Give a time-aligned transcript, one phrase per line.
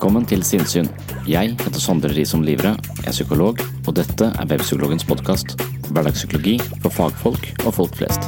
[0.00, 0.86] Velkommen til Sinnsyn.
[1.28, 2.70] Jeg heter Sondre Risom Livre,
[3.04, 5.52] er psykolog, og dette er Webpsykologens podkast.
[5.90, 8.24] Hverdagspsykologi for fagfolk og folk flest.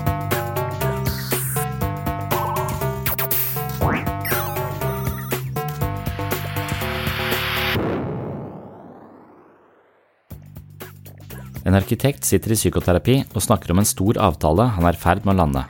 [11.64, 15.24] En arkitekt sitter i psykoterapi og snakker om en stor avtale han er i ferd
[15.24, 15.67] med å lande.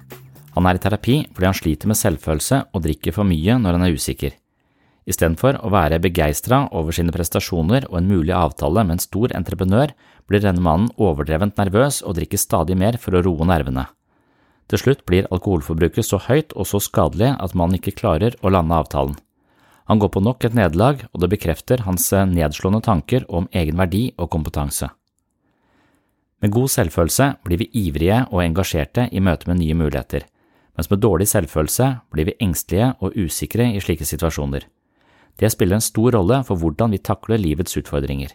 [0.59, 3.87] Han er i terapi fordi han sliter med selvfølelse og drikker for mye når han
[3.93, 4.41] er usikker.
[5.09, 9.91] Istedenfor å være begeistra over sine prestasjoner og en mulig avtale med en stor entreprenør,
[10.31, 13.89] blir denne mannen overdrevent nervøs og drikker stadig mer for å roe nervene.
[14.71, 18.79] Til slutt blir alkoholforbruket så høyt og så skadelig at mannen ikke klarer å lande
[18.79, 19.17] avtalen.
[19.91, 24.13] Han går på nok et nederlag, og det bekrefter hans nedslående tanker om egen verdi
[24.17, 24.89] og kompetanse.
[26.43, 30.25] Med god selvfølelse blir vi ivrige og engasjerte i møte med nye muligheter,
[30.79, 34.65] mens med dårlig selvfølelse blir vi engstelige og usikre i slike situasjoner.
[35.41, 38.34] Det spiller en stor rolle for hvordan vi takler livets utfordringer.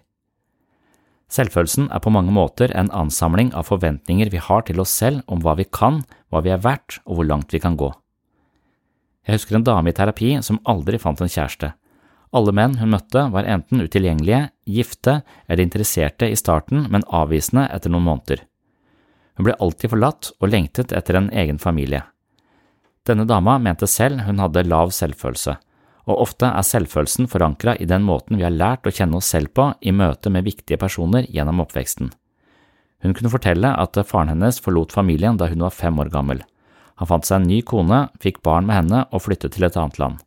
[1.27, 5.41] Selvfølelsen er på mange måter en ansamling av forventninger vi har til oss selv om
[5.43, 7.91] hva vi kan, hva vi er verdt og hvor langt vi kan gå.
[9.27, 11.73] Jeg husker en dame i terapi som aldri fant en kjæreste.
[12.35, 17.91] Alle menn hun møtte var enten utilgjengelige, gifte eller interesserte i starten, men avvisende etter
[17.91, 18.45] noen måneder.
[19.35, 22.05] Hun ble alltid forlatt og lengtet etter en egen familie.
[23.07, 25.57] Denne dama mente selv hun hadde lav selvfølelse
[26.07, 29.51] og ofte er selvfølelsen forankra i den måten vi har lært å kjenne oss selv
[29.57, 32.13] på i møte med viktige personer gjennom oppveksten.
[33.03, 36.41] Hun kunne fortelle at faren hennes forlot familien da hun var fem år gammel.
[36.97, 39.99] Han fant seg en ny kone, fikk barn med henne og flyttet til et annet
[40.01, 40.17] land.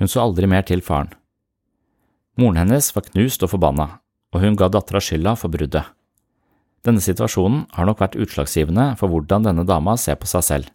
[0.00, 1.12] Hun så aldri mer til faren.
[2.40, 4.00] Moren hennes var knust og forbanna,
[4.32, 5.84] og hun ga dattera skylda for bruddet.
[6.86, 10.70] Denne situasjonen har nok vært utslagsgivende for hvordan denne dama ser på seg selv.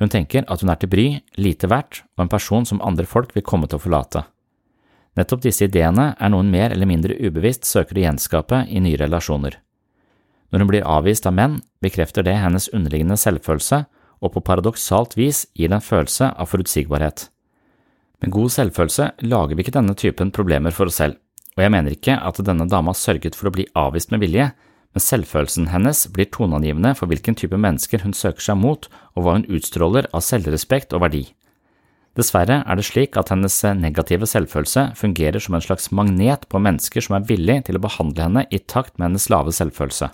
[0.00, 3.34] Hun tenker at hun er til bry, lite verdt og en person som andre folk
[3.36, 4.24] vil komme til å forlate.
[5.18, 9.00] Nettopp disse ideene er noe hun mer eller mindre ubevisst søker å gjenskape i nye
[9.00, 9.58] relasjoner.
[10.52, 13.84] Når hun blir avvist av menn, bekrefter det hennes underliggende selvfølelse,
[14.22, 17.26] og på paradoksalt vis gir det en følelse av forutsigbarhet.
[18.22, 21.18] Med god selvfølelse lager vi ikke denne typen problemer for oss selv,
[21.56, 24.52] og jeg mener ikke at denne dama sørget for å bli avvist med vilje,
[24.92, 29.36] men selvfølelsen hennes blir toneangivende for hvilken type mennesker hun søker seg mot og hva
[29.38, 31.22] hun utstråler av selvrespekt og verdi.
[32.12, 37.04] Dessverre er det slik at hennes negative selvfølelse fungerer som en slags magnet på mennesker
[37.04, 40.10] som er villig til å behandle henne i takt med hennes lave selvfølelse.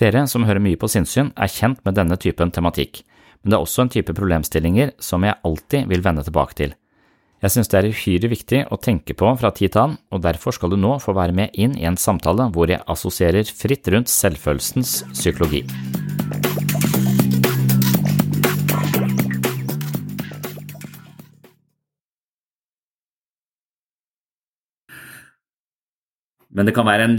[0.00, 3.04] Dere som hører mye på sinnssyn, er kjent med denne typen tematikk,
[3.42, 6.74] men det er også en type problemstillinger som jeg alltid vil vende tilbake til.
[7.40, 10.52] Jeg synes det er uhyre viktig å tenke på fra tid til annen, og derfor
[10.52, 14.12] skal du nå få være med inn i en samtale hvor jeg assosierer fritt rundt
[14.12, 15.64] selvfølelsens psykologi.
[26.52, 27.18] Men det kan være en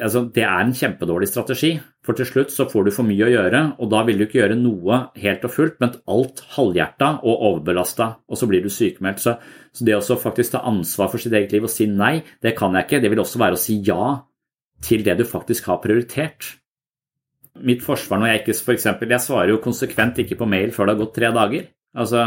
[0.00, 1.72] altså, det er en kjempedårlig strategi.
[2.06, 4.40] For til slutt så får du for mye å gjøre, og da vil du ikke
[4.40, 9.22] gjøre noe helt og fullt, men alt halvhjerta og overbelasta, og så blir du sykemeldt.
[9.22, 9.36] Så,
[9.70, 12.74] så det å faktisk ta ansvar for sitt eget liv og si nei, det kan
[12.78, 13.02] jeg ikke.
[13.04, 14.16] Det vil også være å si ja
[14.82, 16.56] til det du faktisk har prioritert.
[17.62, 20.88] Mitt forsvar når jeg ikke for eksempel, Jeg svarer jo konsekvent ikke på mail før
[20.88, 21.68] det har gått tre dager.
[21.94, 22.24] Altså,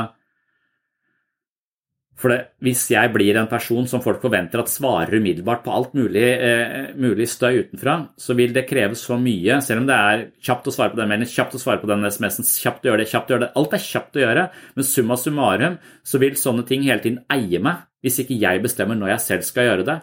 [2.15, 5.93] for det, Hvis jeg blir en person som folk forventer at svarer umiddelbart på alt
[5.93, 10.23] mulig, eh, mulig, støy utenfra, så vil det kreve så mye, selv om det er
[10.41, 13.03] kjapt å svare på den mailen, kjapt å svare på den SMS-en, kjapt å gjøre
[13.03, 13.51] det, kjapt å gjøre det.
[13.55, 17.59] Alt er kjapt å gjøre, men summa summarum så vil sånne ting hele tiden eie
[17.59, 19.97] meg hvis ikke jeg bestemmer når jeg selv skal gjøre det.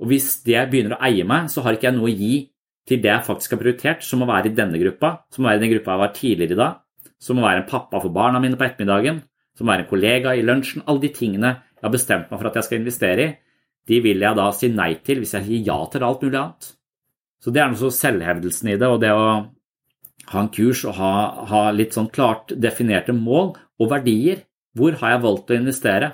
[0.00, 2.48] Og hvis det begynner å eie meg, så har ikke jeg noe å gi
[2.88, 5.60] til det jeg faktisk har prioritert, som å være i denne gruppa, som å være
[5.60, 6.80] i den gruppa jeg var tidligere i dag,
[7.22, 9.20] som å være en pappa for barna mine på ettermiddagen,
[9.58, 12.58] som være en kollega i lunsjen, alle de tingene jeg har bestemt meg for at
[12.58, 13.32] jeg skal investere i,
[13.90, 16.68] de vil jeg da si nei til hvis jeg sier ja til alt mulig annet.
[17.42, 19.24] Så det er noe så selvhevdelsen i det, og det å
[20.30, 21.12] ha en kurs og ha,
[21.50, 24.44] ha litt sånn klart definerte mål og verdier.
[24.78, 26.12] Hvor har jeg valgt å investere?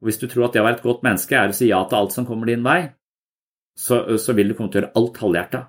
[0.00, 1.82] Og Hvis du tror at det å være et godt menneske er å si ja
[1.88, 2.84] til alt som kommer din vei,
[3.74, 5.62] så, så vil du komme til å gjøre alt halvhjerta.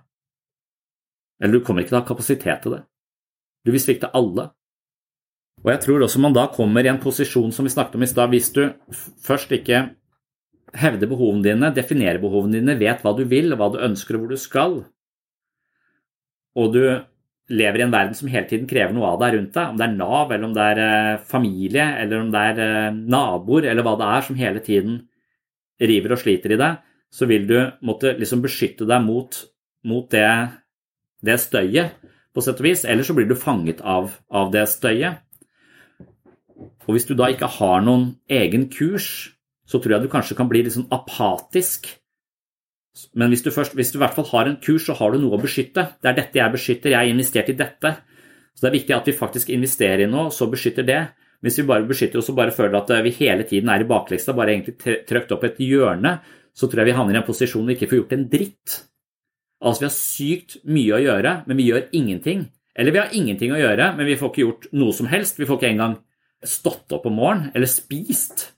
[1.41, 2.83] Eller du kommer ikke til å ha kapasitet til det.
[3.65, 4.51] Du vil svikte alle.
[5.65, 8.09] Og jeg tror også man da kommer i en posisjon som vi snakket om i
[8.09, 8.67] stad, hvis du
[9.25, 9.87] først ikke
[10.77, 14.35] hevder behovene dine, definerer behovene dine, vet hva du vil, hva du ønsker og hvor
[14.35, 14.77] du skal,
[16.55, 16.83] og du
[17.49, 19.85] lever i en verden som hele tiden krever noe av deg rundt deg, om det
[19.85, 23.85] er Nav, eller om det er eh, familie, eller om det er eh, naboer, eller
[23.85, 24.95] hva det er som hele tiden
[25.81, 26.79] river og sliter i deg,
[27.13, 29.37] så vil du måtte liksom beskytte deg mot,
[29.87, 30.25] mot det,
[31.25, 31.99] det, støyet,
[32.33, 35.24] på sett og vis, eller så blir du fanget av, av det støyet.
[36.55, 39.35] Og hvis du da ikke har noen egen kurs,
[39.65, 41.89] så tror jeg du kanskje kan bli litt sånn apatisk.
[43.17, 45.19] Men hvis du, først, hvis du i hvert fall har en kurs, så har du
[45.19, 45.89] noe å beskytte.
[45.99, 47.91] Det er dette jeg beskytter, jeg har investert i dette.
[48.55, 51.01] Så det er viktig at vi faktisk investerer i noe, så beskytter det.
[51.43, 54.33] Hvis vi bare beskytter oss og bare føler at vi hele tiden er i bakleksa,
[54.37, 56.17] bare egentlig trøkt opp et hjørne,
[56.55, 58.77] så tror jeg vi havner i en posisjon vi ikke får gjort en dritt.
[59.65, 62.47] Altså vi har sykt mye å gjøre, men vi gjør ingenting.
[62.75, 65.39] Eller vi har ingenting å gjøre, men vi får ikke gjort noe som helst.
[65.39, 65.97] Vi får ikke engang
[66.49, 68.51] stått opp om morgenen eller spist.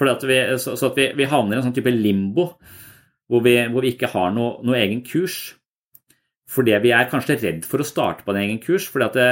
[0.00, 2.48] At vi, så, så, at vi, vi, havner i en sånn type limbo
[3.30, 5.54] hvor vi, hvor vi ikke har noe, noe, egen kurs.
[6.50, 8.88] Fordi vi er kanskje redd for å starte på en egen kurs.
[8.90, 9.28] fordi at det,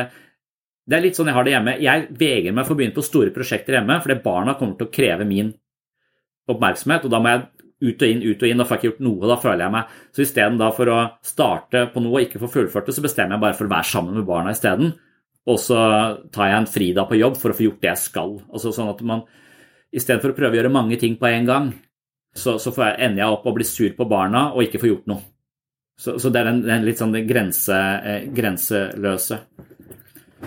[0.89, 1.75] det er litt sånn jeg har det hjemme.
[1.83, 4.95] Jeg vegrer meg for å begynne på store prosjekter hjemme, fordi barna kommer til å
[4.95, 5.53] kreve min
[6.51, 7.05] oppmerksomhet.
[7.07, 7.45] og da må jeg
[7.83, 9.31] ut og inn, ut og inn, da får jeg ikke gjort noe.
[9.31, 12.95] Da føler jeg meg Så istedenfor å starte på noe og ikke få fullført det,
[12.97, 14.95] så bestemmer jeg bare for å være sammen med barna isteden
[15.49, 15.79] og så
[16.35, 18.37] tar jeg en fridag på jobb for å få gjort det jeg skal.
[18.53, 19.25] Altså sånn at man
[19.93, 21.67] Istedenfor å prøve å gjøre mange ting på en gang,
[22.33, 25.11] så, så jeg, ender jeg opp og blir sur på barna og ikke får gjort
[25.13, 25.21] noe.
[26.01, 29.37] Så, så det er den, den litt sånn grense, eh, grenseløse.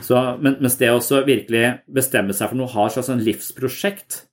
[0.01, 4.23] Så, men, mens det å virkelig bestemme seg for noe, har slags sånn livsprosjekt,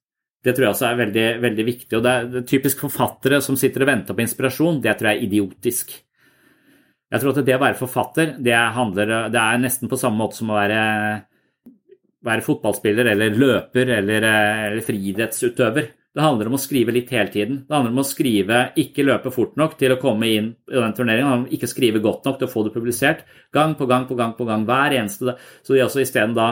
[0.43, 1.99] det tror jeg også er veldig, veldig viktig.
[1.99, 5.29] Og det er typisk forfattere som sitter og venter på inspirasjon, det tror jeg er
[5.29, 5.95] idiotisk.
[7.13, 10.39] Jeg tror at det å være forfatter, det, handler, det er nesten på samme måte
[10.39, 10.83] som å være,
[12.25, 14.29] være fotballspiller eller løper eller,
[14.69, 15.91] eller friidrettsutøver.
[16.13, 17.63] Det handler om å skrive litt hele tiden.
[17.69, 20.97] Det handler om å skrive, ikke løpe fort nok til å komme inn i den
[20.97, 21.47] turneringen.
[21.57, 23.25] Ikke skrive godt nok til å få det publisert.
[23.53, 24.67] Gang på gang på gang på gang.
[24.69, 25.47] Hver eneste dag.
[25.65, 26.51] Så de også isteden da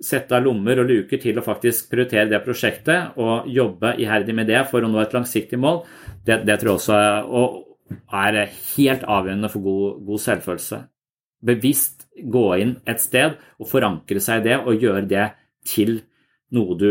[0.00, 4.48] sette av lommer og luker til å faktisk prioritere det prosjektet og jobbe iherdig med
[4.48, 5.82] det for å nå et langsiktig mål,
[6.24, 7.58] det, det tror jeg også og,
[7.90, 8.40] er
[8.76, 10.80] helt avgjørende for god, god, selvfølelse.
[11.46, 15.30] Bevisst gå inn et sted og forankre seg i det og gjøre det
[15.68, 16.00] til
[16.56, 16.90] noe du,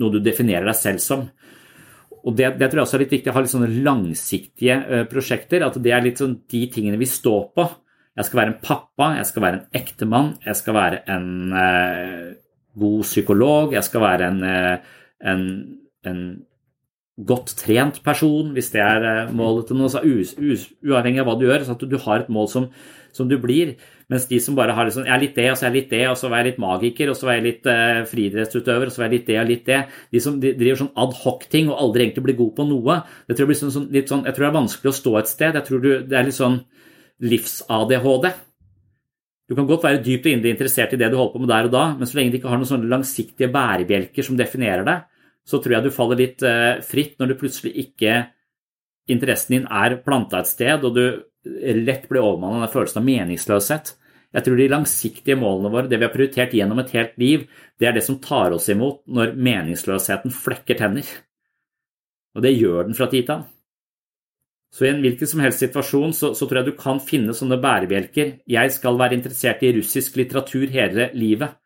[0.00, 1.26] noe du definerer deg selv som.
[2.20, 5.04] Og det, det, tror jeg også er litt viktig å ha litt sånne langsiktige uh,
[5.08, 5.64] prosjekter.
[5.64, 7.66] At det er litt sånn de tingene vi står på.
[8.18, 12.24] Jeg skal være en pappa, jeg skal være en ektemann, jeg skal være en eh,
[12.82, 14.96] god psykolog, jeg skal være en, uh,
[15.30, 15.44] en,
[16.10, 16.18] en
[17.26, 21.46] godt trent person, hvis det er eh, målet til noe, så uavhengig av hva du
[21.46, 22.68] gjør, så at du har et mål som,
[23.16, 23.74] som du blir.
[24.10, 25.94] Mens de som bare har liksom, jeg er litt det, og så er jeg litt
[25.94, 28.94] det, og så var jeg litt magiker, og så var jeg litt eh, friidrettsutøver, og
[28.94, 29.80] så var jeg litt det og litt det.
[30.10, 33.00] De som driver sånn adhoc-ting og aldri egentlig blir god på noe.
[33.26, 35.32] Det tror jeg, blir sånn, litt sånn, jeg tror det er vanskelig å stå et
[35.32, 35.58] sted.
[35.60, 36.62] Jeg tror du, det er litt sånn
[37.30, 38.30] livs-ADHD.
[39.50, 41.66] Du kan godt være dypt og inderlig interessert i det du holder på med der
[41.66, 45.08] og da, men så lenge det ikke har noen sånne langsiktige bærebjelker som definerer deg,
[45.46, 48.20] så tror jeg du faller litt eh, fritt når du plutselig ikke
[49.10, 51.02] Interessen din er planta et sted, og du
[51.42, 53.88] lett blir overmannet av følelsen av meningsløshet.
[54.30, 57.48] Jeg tror de langsiktige målene våre, det vi har prioritert gjennom et helt liv,
[57.80, 61.08] det er det som tar oss imot når meningsløsheten flekker tenner.
[62.36, 63.48] Og det gjør den fra tid til annen.
[64.70, 67.58] Så i en hvilken som helst situasjon så, så, tror jeg du kan finne sånne
[67.58, 68.36] bærebjelker.
[68.46, 71.56] Jeg skal være interessert i russisk litteratur hele livet.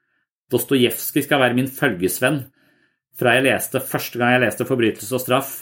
[0.53, 2.47] Dostojevskij skal være min følgesvenn
[3.19, 5.55] fra jeg leste første gang jeg leste 'Forbrytelse og straff',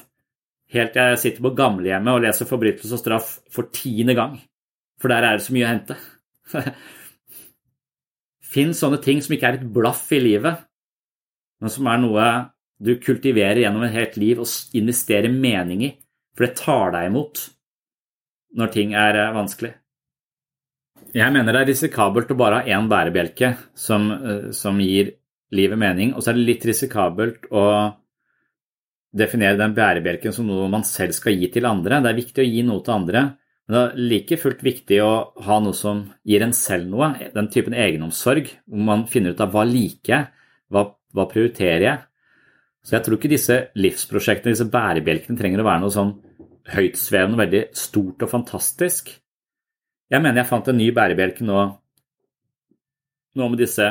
[0.73, 4.41] helt til jeg sitter på gamlehjemmet og leser 'Forbrytelse og straff' for tiende gang.
[5.01, 5.97] For der er det så mye å hente.
[8.53, 10.65] Finn sånne ting som ikke er et blaff i livet,
[11.61, 12.27] men som er noe
[12.83, 15.93] du kultiverer gjennom et helt liv og investerer mening i,
[16.35, 17.47] for det tar deg imot
[18.59, 19.73] når ting er eh, vanskelig.
[21.13, 25.15] Jeg mener det er risikabelt å bare ha én bærebjelke som, eh, som gir
[25.53, 27.65] livet mening, og så er det litt risikabelt å
[29.13, 32.01] definere den bærebjelken som noe man selv skal gi til andre.
[32.01, 33.25] Det er viktig å gi noe til andre,
[33.67, 35.11] men det er like fullt viktig å
[35.47, 39.53] ha noe som gir en selv noe, den typen egenomsorg, hvor man finner ut av
[39.53, 40.31] hva liker jeg,
[40.73, 42.01] hva, hva prioriterer jeg.
[42.83, 46.15] Så jeg tror ikke disse livsprosjektene, disse bærebjelkene, trenger å være noe sånn
[46.73, 49.13] høytsvevende, veldig stort og fantastisk.
[50.13, 51.61] Jeg mener jeg fant en ny bærebjelke nå,
[53.39, 53.87] nå med disse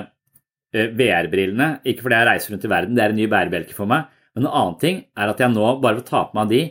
[0.72, 1.70] VR-brillene.
[1.88, 4.12] Ikke fordi jeg reiser rundt i verden, det er en ny bærebjelke for meg.
[4.36, 6.62] Men en annen ting er at jeg nå, bare ved å ta på meg de,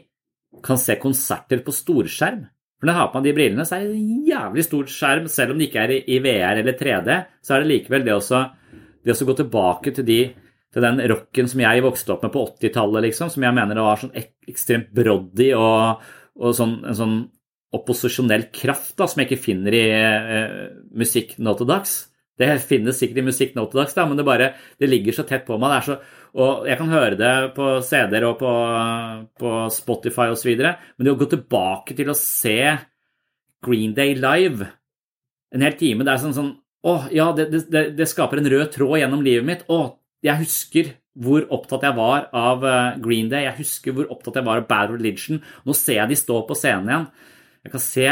[0.65, 2.45] kan se konserter på storskjerm.
[2.81, 5.27] For når jeg har på meg de brillene, så er det en jævlig stor skjerm.
[5.31, 8.41] Selv om det ikke er i VR eller 3D, så er det likevel det å,
[9.05, 10.21] det gå tilbake til, de,
[10.73, 14.01] til, den rocken som jeg vokste opp med på 80-tallet, liksom, som jeg mener var
[14.01, 16.09] sånn ek ekstremt broddy og,
[16.41, 17.19] og sånn, en sånn
[17.77, 20.55] opposisjonell kraft da, som jeg ikke finner i eh,
[20.99, 22.01] musikk nå til dags.
[22.41, 25.27] Det finnes sikkert i musikk nå til dags, da, men det, bare, det ligger så
[25.29, 25.77] tett på meg.
[25.87, 26.01] Så
[26.41, 28.51] og jeg kan høre det på CD-er og på,
[29.41, 32.61] på Spotify osv., men det å gå tilbake til å se
[33.67, 34.69] Green Day live
[35.51, 36.51] en hel time, det er sånn sånn
[36.87, 39.65] Å, ja, det, det, det skaper en rød tråd gjennom livet mitt.
[39.69, 43.45] Å, jeg husker hvor opptatt jeg var av eh, Green Day.
[43.45, 45.43] Jeg husker hvor opptatt jeg var av Bad Religion.
[45.69, 47.05] Nå ser jeg de stå på scenen igjen.
[47.67, 48.07] Jeg kan se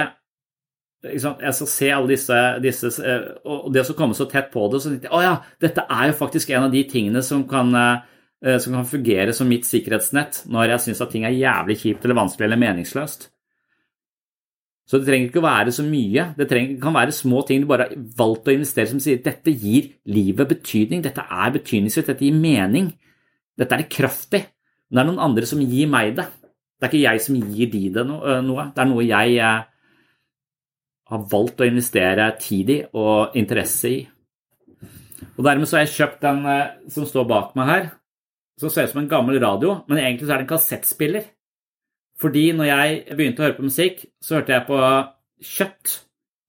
[1.06, 4.82] jeg skal se alle disse, disse, eh, Og det å komme så tett på det,
[4.82, 7.74] så tenkte jeg å ja, dette er jo faktisk en av de tingene som kan,
[7.74, 12.04] eh, som kan fungere som mitt sikkerhetsnett når jeg syns at ting er jævlig kjipt
[12.04, 13.28] eller vanskelig eller meningsløst.
[14.88, 16.34] Så det trenger ikke å være så mye.
[16.34, 19.52] Det, trenger, kan være små ting du bare har valgt å investere som sier dette
[19.52, 22.88] gir livet betydning, dette er betydningsfullt, dette gir mening.
[23.58, 24.46] Dette er kraftig.
[24.88, 26.24] Men det er noen andre som gir meg det.
[26.78, 28.70] Det er ikke jeg som gir de det noe.
[28.72, 29.36] Det er noe jeg
[31.08, 33.98] har valgt å investere tid i og interesse i.
[35.38, 37.88] Og Dermed så har jeg kjøpt den eh, som står bak meg her,
[38.58, 41.28] som ser ut som en gammel radio, men egentlig så er det en kassettspiller.
[42.18, 44.78] Fordi når jeg begynte å høre på musikk, så hørte jeg på
[45.48, 45.98] Kjøtt,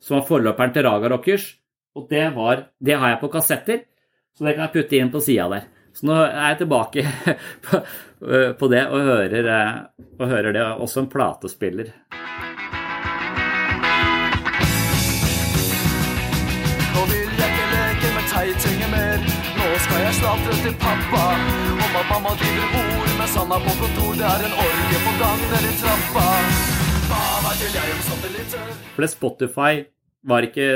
[0.01, 1.51] som var forløperen til Raga Rockers,
[1.97, 3.83] og det, var, det har jeg på kassetter,
[4.33, 5.67] så det kan jeg putte inn på sida der.
[5.93, 7.05] Så nå er jeg tilbake
[8.59, 9.77] på, det og hører, eh,
[10.17, 11.93] og hører det også en platespiller.
[19.99, 24.13] Jeg slatre til pappa om at mamma driver ord med Sanna på kontor.
[24.19, 26.23] Det er en orgie på gang nedi trappa.
[27.09, 28.71] Hva veit jeg om satellitter?
[28.95, 29.81] For Spotify
[30.31, 30.69] var ikke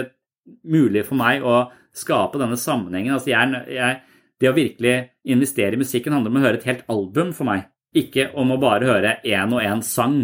[0.76, 1.56] mulig for meg å
[1.96, 3.16] skape denne sammenhengen.
[3.16, 4.02] Altså jeg, jeg,
[4.44, 4.96] det å virkelig
[5.36, 8.60] investere i musikken handler om å høre et helt album for meg, ikke om å
[8.60, 10.20] bare høre én og én sang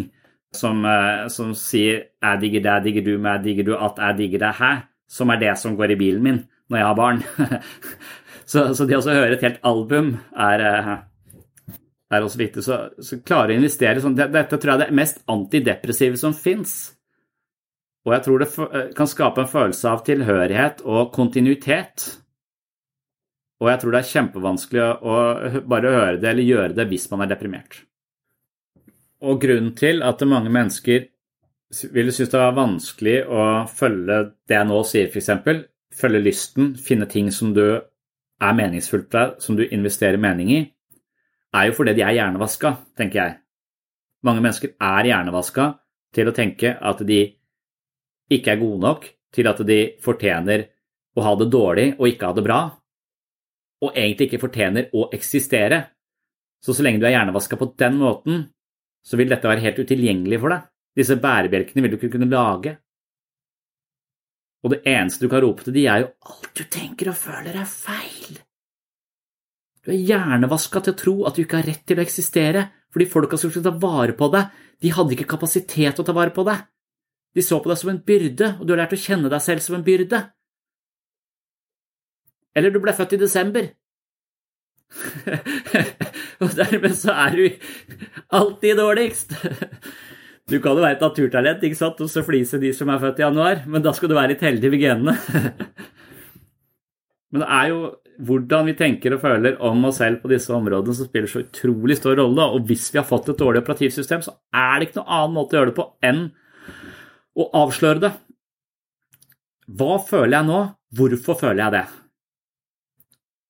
[0.51, 4.39] som, eh, som sier 'jeg digger deg, digger du meg, digger du at jeg digger
[4.39, 7.23] deg hæ?' som er det som går i bilen min når jeg har barn.
[8.49, 11.75] Så, så det å høre et helt album er, eh,
[12.09, 12.63] er også viktig.
[12.65, 16.79] Så, så klare å investere sånn Dette tror jeg er det mest antidepressive som fins.
[18.07, 22.07] Og jeg tror det eh, kan skape en følelse av tilhørighet og kontinuitet.
[23.59, 25.19] Og jeg tror det er kjempevanskelig å
[25.69, 27.83] bare høre det eller gjøre det hvis man er deprimert.
[29.19, 31.09] Og grunnen til at mange mennesker
[31.93, 35.67] vil synes det er vanskelig å følge det jeg nå sier, f.eks.,
[35.99, 37.81] følge lysten, finne ting som du
[38.39, 40.61] er meningsfullt for deg, som du investerer mening i,
[41.55, 43.37] er jo fordi de er hjernevaska, tenker jeg.
[44.25, 45.69] Mange mennesker er hjernevaska
[46.15, 47.21] til å tenke at de
[48.29, 50.67] ikke er gode nok til at de fortjener
[51.17, 52.59] å ha det dårlig og ikke ha det bra,
[53.79, 55.81] og egentlig ikke fortjener å eksistere.
[56.59, 58.43] Så så lenge du er hjernevaska på den måten,
[59.05, 60.67] så vil dette være helt utilgjengelig for deg.
[60.99, 62.75] Disse bærebjelkene vil du ikke kunne lage.
[64.63, 67.55] Og det eneste du kan rope til de, er jo alt du tenker og føler
[67.61, 68.41] er feil.
[69.85, 73.07] Du er hjernevaska til å tro at du ikke har rett til å eksistere, fordi
[73.09, 74.51] folka som skulle ta vare på deg,
[74.83, 76.67] de hadde ikke kapasitet til å ta vare på deg.
[77.35, 79.63] De så på deg som en byrde, og du har lært å kjenne deg selv
[79.63, 80.21] som en byrde.
[82.57, 83.69] Eller du ble født i desember.
[86.41, 87.45] og dermed så er du
[88.35, 89.35] alltid dårligst.
[90.49, 91.99] Du kan jo være et naturtalent ikke sant?
[92.01, 94.45] og så flise de som er født i januar, men da skal du være litt
[94.45, 95.13] heldig med genene.
[97.31, 97.81] men det er jo
[98.25, 101.99] hvordan vi tenker og føler om oss selv på disse områdene som spiller så utrolig
[101.99, 102.49] stor rolle.
[102.57, 105.55] Og hvis vi har fått et dårlig operativsystem, så er det ikke noen annen måte
[105.55, 106.25] å gjøre det på enn
[107.39, 108.11] å avsløre det.
[109.79, 110.59] Hva føler jeg nå?
[110.97, 111.85] Hvorfor føler jeg det?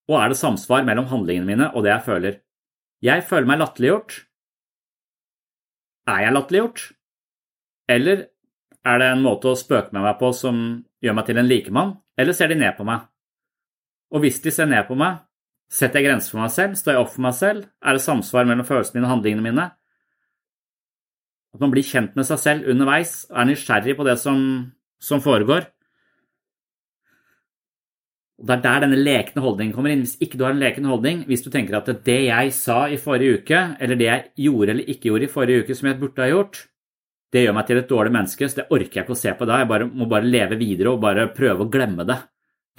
[0.09, 2.39] Og er det samsvar mellom handlingene mine og det jeg føler?
[3.05, 4.17] Jeg føler meg latterliggjort.
[6.09, 6.83] Er jeg latterliggjort?
[7.89, 8.27] Eller
[8.87, 10.59] er det en måte å spøke med meg på som
[11.03, 13.05] gjør meg til en likemann, eller ser de ned på meg?
[14.13, 15.19] Og hvis de ser ned på meg,
[15.69, 18.47] setter jeg grenser for meg selv, står jeg opp for meg selv, er det samsvar
[18.49, 19.65] mellom følelsene mine og handlingene mine?
[21.53, 24.39] At man blir kjent med seg selv underveis, er nysgjerrig på det som,
[25.01, 25.67] som foregår.
[28.39, 30.05] Og Det er der denne lekne holdningen kommer inn.
[30.05, 32.99] Hvis ikke du har en lekende holdning, hvis du tenker at det jeg sa i
[33.01, 36.23] forrige uke, eller det jeg gjorde eller ikke gjorde i forrige uke som jeg burde
[36.23, 36.61] ha gjort,
[37.29, 39.45] det gjør meg til et dårlig menneske, så det orker jeg ikke å se på
[39.45, 39.59] da.
[39.61, 42.17] Jeg bare, må bare leve videre og bare prøve å glemme det.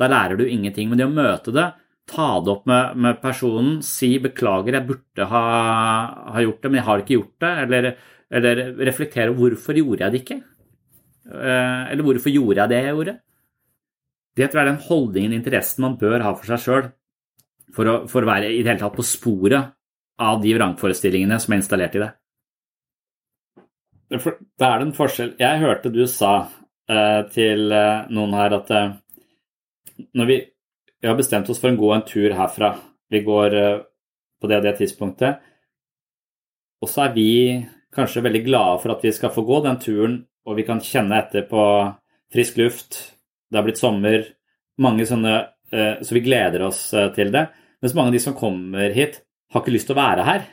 [0.01, 0.89] Da lærer du ingenting.
[0.91, 1.69] Men det å møte det,
[2.11, 5.43] ta det opp med, med personen, si 'beklager, jeg burde ha,
[6.35, 7.91] ha, gjort det, men jeg har ikke gjort det', eller,
[8.41, 10.41] eller reflektere 'hvorfor gjorde jeg det ikke'?
[11.31, 13.21] Eh, eller 'hvorfor gjorde jeg det jeg gjorde'?
[14.37, 16.89] Det tror jeg er den holdningen, interessen, man bør ha for seg sjøl
[17.75, 19.75] for, for, å være i det hele tatt på sporet
[20.21, 22.11] av de vrangforestillingene som er installert i det.
[24.11, 25.37] Det er en forskjell.
[25.41, 28.97] Jeg hørte du sa uh, til uh, noen her at uh,
[30.19, 30.39] når vi,
[30.99, 32.75] vi, har bestemt oss for å gå en tur herfra.
[33.11, 33.55] Vi går
[34.41, 35.41] på det og det tidspunktet,
[36.81, 37.31] og så er vi
[37.93, 40.15] kanskje veldig glade for at vi skal få gå den turen,
[40.47, 41.65] og vi kan kjenne etter på
[42.33, 43.01] frisk luft,
[43.51, 44.29] det har blitt sommer,
[44.81, 45.33] mange sånne
[45.71, 46.81] Så vi gleder oss
[47.15, 47.45] til det.
[47.79, 49.21] Mens mange av de som kommer hit,
[49.53, 50.49] har ikke lyst til å være her.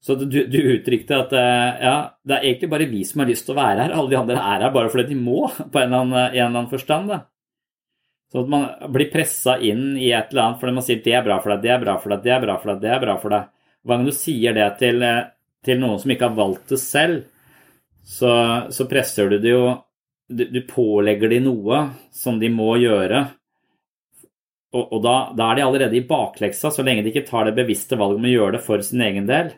[0.00, 3.44] Så du, du, uttrykte at eh, ja, det er egentlig bare vi som har lyst
[3.46, 3.92] til å være her.
[3.92, 6.46] Alle de andre er her bare fordi de må, på en eller annen, en eller
[6.48, 7.12] annen forstand.
[7.12, 7.18] Da.
[8.32, 11.26] Så at man blir pressa inn i et eller annet fordi man sier det er
[11.26, 12.80] bra for deg, det er bra for deg, det er bra for deg.
[12.80, 13.52] det er bra for deg.
[13.84, 15.20] Hver gang du sier det til, eh,
[15.68, 17.20] til noen som ikke har valgt det selv,
[18.00, 18.32] så,
[18.72, 19.64] så presser du det jo
[20.30, 21.82] du, pålegger de noe
[22.14, 23.24] som de må gjøre.
[24.70, 27.56] Og, og da, da, er de allerede i bakleksa, så lenge de ikke tar det
[27.56, 29.50] bevisste valget om å gjøre det for sin egen del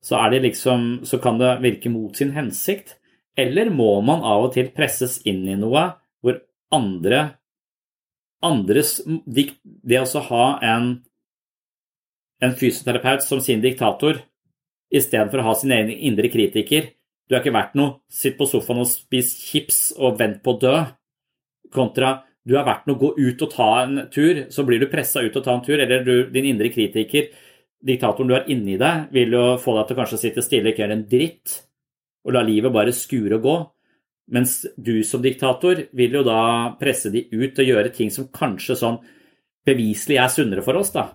[0.00, 2.96] så, det liksom, så kan det virke mot sin hensikt.
[3.36, 5.84] Eller må man av og til presses inn i noe
[6.22, 6.40] hvor
[6.74, 7.20] andre
[8.42, 10.90] andres Det å ha en,
[12.42, 14.20] en fysioterapeut som sin diktator
[14.94, 16.92] istedenfor å ha sin egen indre kritiker
[17.28, 17.98] Du er ikke verdt noe.
[18.08, 20.78] Sitt på sofaen og spis chips og vent på å dø.
[21.74, 22.14] Kontra
[22.48, 24.46] du er verdt noe, gå ut og ta en tur.
[24.48, 25.76] Så blir du pressa ut og ta en tur.
[25.76, 27.28] Eller du, din indre kritiker
[27.84, 30.84] diktatoren du har inni deg, vil jo få deg til å kanskje sitte stille ikke
[30.84, 31.58] gjøre en dritt,
[32.26, 33.58] og la livet bare skure og gå.
[34.34, 36.40] Mens du som diktator vil jo da
[36.80, 38.98] presse de ut og gjøre ting som kanskje sånn
[39.68, 41.06] beviselig er sunnere for oss, da.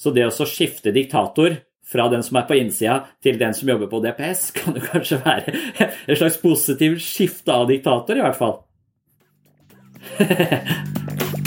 [0.00, 1.58] Så det å skifte diktator
[1.90, 5.20] fra den som er på innsida, til den som jobber på DPS, kan jo kanskje
[5.24, 8.56] være et slags positivt skifte av diktator, i hvert fall.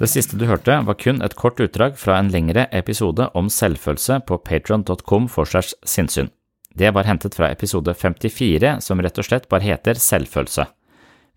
[0.00, 4.22] Det siste du hørte, var kun et kort utdrag fra en lengre episode om selvfølelse
[4.24, 6.30] på patron.com forsers sinnssyn.
[6.72, 10.64] Det var hentet fra episode 54, som rett og slett bare heter Selvfølelse.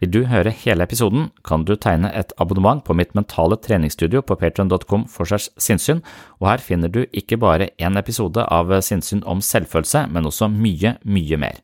[0.03, 4.35] Vil du høre hele episoden, kan du tegne et abonnement på mitt mentale treningsstudio på
[4.35, 6.01] patreon.com for segs sinnssyn,
[6.41, 10.97] og her finner du ikke bare én episode av sinnssyn om selvfølelse, men også mye,
[11.07, 11.61] mye mer.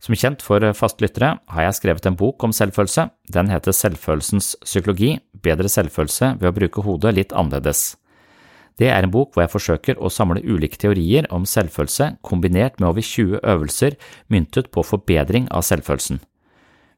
[0.00, 3.10] Som kjent for faste lyttere har jeg skrevet en bok om selvfølelse.
[3.34, 7.98] Den heter Selvfølelsens psykologi– bedre selvfølelse ved å bruke hodet litt annerledes.
[8.80, 12.88] Det er en bok hvor jeg forsøker å samle ulike teorier om selvfølelse kombinert med
[12.94, 14.00] over 20 øvelser
[14.32, 16.22] myntet på forbedring av selvfølelsen.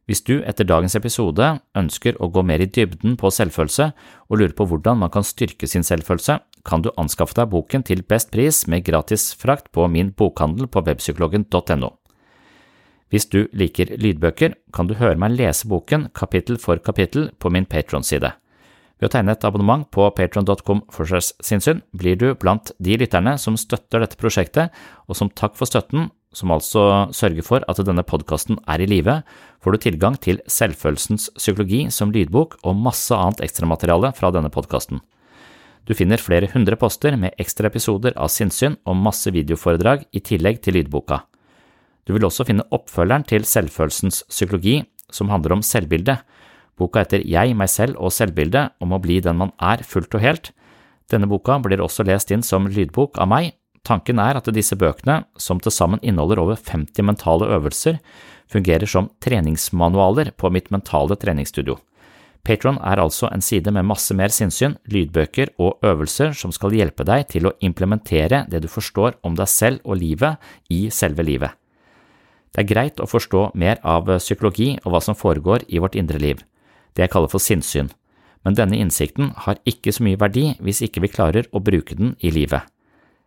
[0.09, 1.47] Hvis du etter dagens episode
[1.79, 3.91] ønsker å gå mer i dybden på selvfølelse
[4.29, 8.03] og lurer på hvordan man kan styrke sin selvfølelse, kan du anskaffe deg boken til
[8.03, 11.95] best pris med gratis frakt på min bokhandel på webpsykologen.no.
[13.11, 17.67] Hvis du liker lydbøker, kan du høre meg lese boken kapittel for kapittel på min
[17.67, 18.31] Patron-side.
[19.01, 23.57] Ved å tegne et abonnement på patron.com for sinnssyn blir du blant de lytterne som
[23.59, 24.69] støtter dette prosjektet,
[25.09, 26.83] og som takk for støtten, som altså
[27.17, 29.21] sørger for at denne podkasten er i live,
[29.63, 35.03] får du tilgang til Selvfølelsens psykologi som lydbok og masse annet ekstramateriale fra denne podkasten.
[35.89, 40.61] Du finner flere hundre poster med ekstra episoder av sinnssyn og masse videoforedrag i tillegg
[40.63, 41.25] til lydboka.
[42.07, 46.23] Du vil også finne oppfølgeren til Selvfølelsens psykologi, som handler om selvbildet.
[46.79, 50.23] Boka heter Jeg, meg selv og selvbildet, om å bli den man er fullt og
[50.25, 50.53] helt.
[51.11, 53.57] Denne boka blir også lest inn som lydbok av meg.
[53.87, 58.01] Tanken er at disse bøkene, som til sammen inneholder over 50 mentale øvelser,
[58.51, 61.79] fungerer som treningsmanualer på mitt mentale treningsstudio.
[62.45, 67.05] Patron er altså en side med masse mer sinnssyn, lydbøker og øvelser som skal hjelpe
[67.05, 70.41] deg til å implementere det du forstår om deg selv og livet
[70.73, 71.53] i selve livet.
[72.51, 76.19] Det er greit å forstå mer av psykologi og hva som foregår i vårt indre
[76.19, 76.41] liv,
[76.97, 77.93] det jeg kaller for sinnssyn,
[78.45, 82.17] men denne innsikten har ikke så mye verdi hvis ikke vi klarer å bruke den
[82.25, 82.65] i livet.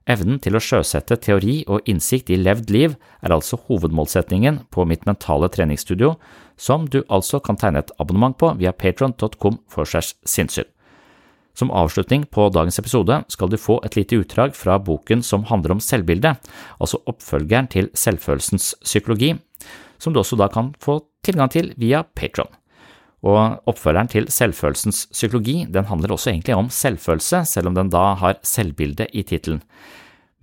[0.03, 5.05] Evnen til å sjøsette teori og innsikt i levd liv er altså hovedmålsetningen på mitt
[5.07, 6.17] mentale treningsstudio,
[6.59, 10.67] som du altså kan tegne et abonnement på via patron.com for segs sinnssyn.
[11.55, 15.75] Som avslutning på dagens episode skal du få et lite utdrag fra boken som handler
[15.75, 16.41] om selvbildet,
[16.81, 19.35] altså oppfølgeren til Selvfølelsens psykologi,
[20.01, 22.49] som du også da kan få tilgang til via Patron.
[23.23, 28.13] Og oppfølgeren til Selvfølelsens psykologi den handler også egentlig om selvfølelse, selv om den da
[28.19, 29.63] har selvbilde i tittelen.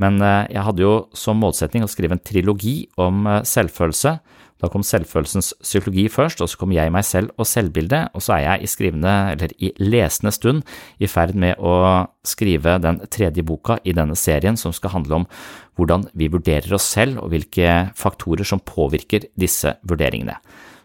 [0.01, 4.15] Men eh, jeg hadde jo som målsetning å skrive en trilogi om eh, selvfølelse.
[4.61, 8.35] Da kom selvfølelsens psykologi først, og så kom jeg meg selv og selvbildet, og så
[8.37, 10.65] er jeg i skrivende, eller i lesende stund
[11.01, 11.75] i ferd med å
[12.29, 15.29] skrive den tredje boka i denne serien som skal handle om
[15.81, 20.37] hvordan vi vurderer oss selv og hvilke faktorer som påvirker disse vurderingene.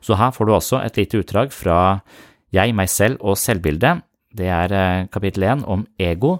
[0.06, 1.80] Så her får du også et lite utdrag fra
[2.54, 4.04] Jeg, meg selv og selvbildet.
[4.36, 6.38] Det er eh, kapittel én om ego.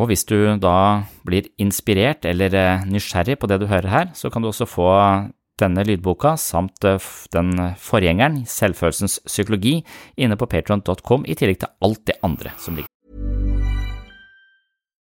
[0.00, 4.30] Og hvis du da blir inspirert eller eh, nysgjerrig på det du hører her, så
[4.32, 4.88] kan du også få
[5.60, 9.82] denne lydboka samt eh, den forgjengeren, Selvfølelsens psykologi,
[10.16, 12.91] inne på patron.com, i tillegg til alt det andre som ligger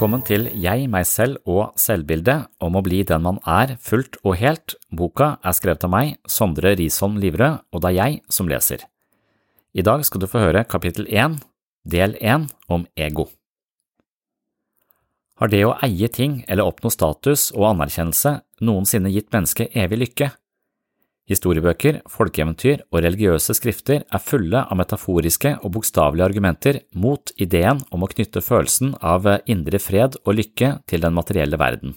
[0.00, 4.38] Velkommen til Jeg, meg selv og selvbildet om å bli den man er fullt og
[4.40, 4.72] helt.
[4.88, 8.86] Boka er skrevet av meg, Sondre Risholm Livrød, og det er jeg som leser.
[9.76, 11.36] I dag skal du få høre kapittel 1,
[11.84, 13.26] del 1 om ego.
[15.36, 20.30] Har det å eie ting eller oppnå status og anerkjennelse noensinne gitt mennesket evig lykke?
[21.30, 28.02] Historiebøker, folkeeventyr og religiøse skrifter er fulle av metaforiske og bokstavelige argumenter mot ideen om
[28.02, 31.94] å knytte følelsen av indre fred og lykke til den materielle verden.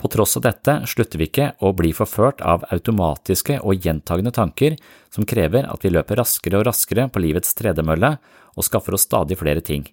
[0.00, 4.78] På tross av dette slutter vi ikke å bli forført av automatiske og gjentagende tanker
[5.12, 8.16] som krever at vi løper raskere og raskere på livets tredemølle
[8.56, 9.84] og skaffer oss stadig flere ting,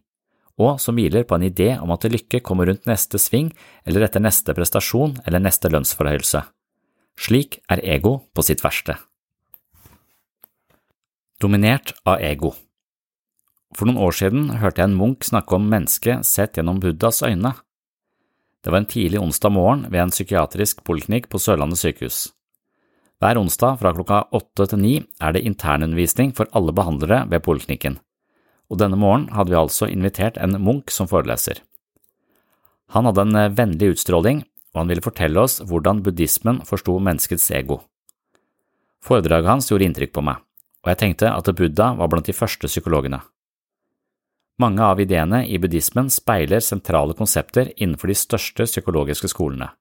[0.55, 3.51] og som hviler på en idé om at lykke kommer rundt neste sving
[3.85, 6.47] eller etter neste prestasjon eller neste lønnsforhøyelse.
[7.21, 8.95] Slik er ego på sitt verste.
[11.41, 12.55] Dominert av ego
[13.77, 17.53] For noen år siden hørte jeg en munk snakke om mennesket sett gjennom Buddhas øyne.
[18.65, 22.31] Det var en tidlig onsdag morgen ved en psykiatrisk poliklinikk på Sørlandet sykehus.
[23.21, 27.99] Hver onsdag fra klokka åtte til ni er det internundervisning for alle behandlere ved poliklinikken,
[28.73, 31.61] og denne morgenen hadde vi altså invitert en munk som foreleser.
[32.97, 37.81] Han hadde en vennlig utstråling og han ville fortelle oss hvordan buddhismen forsto menneskets ego.
[39.01, 40.39] Foredraget hans gjorde inntrykk på meg,
[40.85, 43.21] og jeg tenkte at Buddha var blant de første psykologene.
[44.61, 49.71] Mange av ideene i buddhismen speiler sentrale konsepter innenfor de største psykologiske skolene.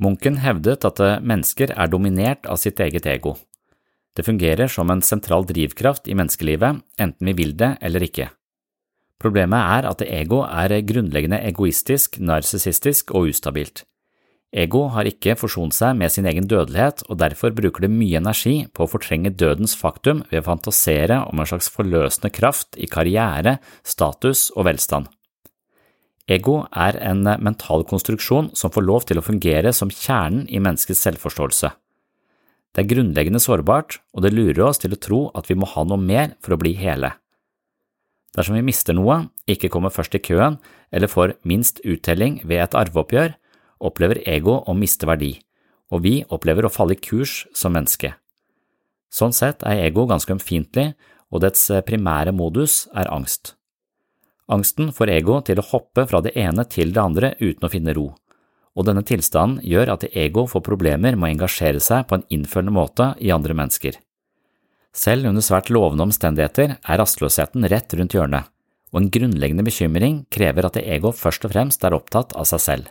[0.00, 3.36] Munken hevdet at mennesker er dominert av sitt eget ego.
[4.16, 8.28] Det fungerer som en sentral drivkraft i menneskelivet, enten vi vil det eller ikke.
[9.20, 13.84] Problemet er at ego er grunnleggende egoistisk, narsissistisk og ustabilt.
[14.50, 18.64] Ego har ikke forsont seg med sin egen dødelighet, og derfor bruker det mye energi
[18.74, 23.58] på å fortrenge dødens faktum ved å fantasere om en slags forløsende kraft i karriere,
[23.86, 25.06] status og velstand.
[26.30, 31.02] Ego er en mental konstruksjon som får lov til å fungere som kjernen i menneskets
[31.06, 31.70] selvforståelse.
[32.70, 35.86] Det er grunnleggende sårbart, og det lurer oss til å tro at vi må ha
[35.86, 37.12] noe mer for å bli hele.
[38.36, 40.60] Dersom vi mister noe, ikke kommer først i køen
[40.94, 43.34] eller får minst uttelling ved et arveoppgjør,
[43.80, 45.34] opplever ego å miste verdi,
[45.90, 48.14] og vi opplever å falle i kurs som menneske.
[49.10, 50.92] Sånn sett er ego ganske ømfintlig,
[51.30, 53.54] og dets primære modus er angst.
[54.50, 57.94] Angsten får ego til å hoppe fra det ene til det andre uten å finne
[57.94, 58.08] ro,
[58.74, 62.74] og denne tilstanden gjør at ego får problemer med å engasjere seg på en innfølende
[62.74, 63.98] måte i andre mennesker.
[64.96, 68.48] Selv under svært lovende omstendigheter er rastløsheten rett rundt hjørnet,
[68.90, 72.88] og en grunnleggende bekymring krever at ego først og fremst er opptatt av seg selv.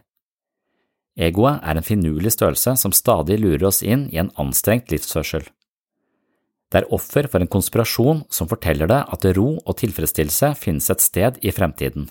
[1.20, 5.44] Egoet er en finurlig størrelse som stadig lurer oss inn i en anstrengt livsførsel.
[6.70, 11.04] Det er offer for en konspirasjon som forteller deg at ro og tilfredsstillelse finnes et
[11.04, 12.08] sted i fremtiden.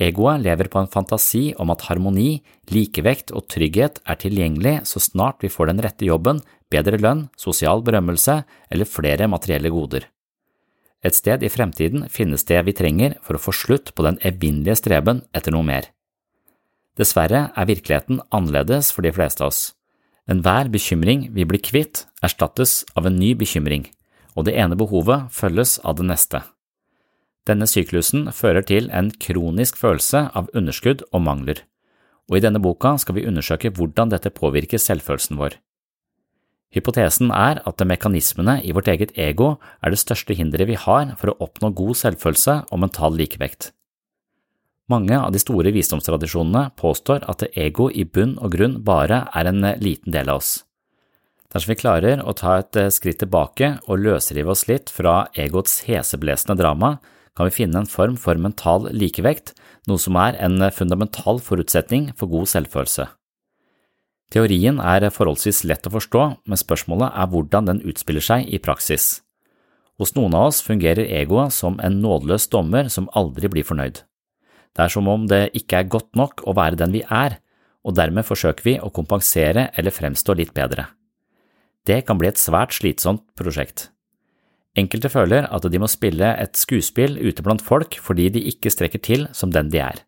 [0.00, 2.40] Egoet lever på en fantasi om at harmoni,
[2.72, 7.82] likevekt og trygghet er tilgjengelig så snart vi får den rette jobben, bedre lønn, sosial
[7.86, 10.06] berømmelse eller flere materielle goder.
[11.02, 14.82] Et sted i fremtiden finnes det vi trenger for å få slutt på den evinnelige
[14.82, 15.88] streben etter noe mer.
[17.00, 19.60] Dessverre er virkeligheten annerledes for de fleste av oss.
[20.30, 23.86] Enhver bekymring vi blir kvitt, erstattes av en ny bekymring,
[24.36, 26.42] og det ene behovet følges av det neste.
[27.48, 31.64] Denne syklusen fører til en kronisk følelse av underskudd og mangler,
[32.28, 35.56] og i denne boka skal vi undersøke hvordan dette påvirker selvfølelsen vår.
[36.70, 41.32] Hypotesen er at mekanismene i vårt eget ego er det største hinderet vi har for
[41.32, 43.72] å oppnå god selvfølelse og mental likevekt.
[44.90, 49.66] Mange av de store visdomstradisjonene påstår at ego i bunn og grunn bare er en
[49.82, 50.52] liten del av oss.
[51.50, 56.58] Dersom vi klarer å ta et skritt tilbake og løsrive oss litt fra egoets heseblesende
[56.58, 56.98] drama,
[57.34, 59.56] kan vi finne en form for mental likevekt,
[59.90, 63.10] noe som er en fundamental forutsetning for god selvfølelse.
[64.30, 69.24] Teorien er forholdsvis lett å forstå, men spørsmålet er hvordan den utspiller seg i praksis.
[69.98, 74.04] Hos noen av oss fungerer egoet som en nådeløs dommer som aldri blir fornøyd.
[74.70, 77.40] Det er som om det ikke er godt nok å være den vi er,
[77.82, 80.86] og dermed forsøker vi å kompensere eller fremstå litt bedre.
[81.88, 83.88] Det kan bli et svært slitsomt prosjekt.
[84.78, 89.02] Enkelte føler at de må spille et skuespill ute blant folk fordi de ikke strekker
[89.02, 90.04] til som den de er.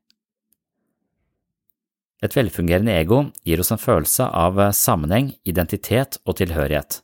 [2.22, 7.00] Et velfungerende ego gir oss en følelse av sammenheng, identitet og tilhørighet.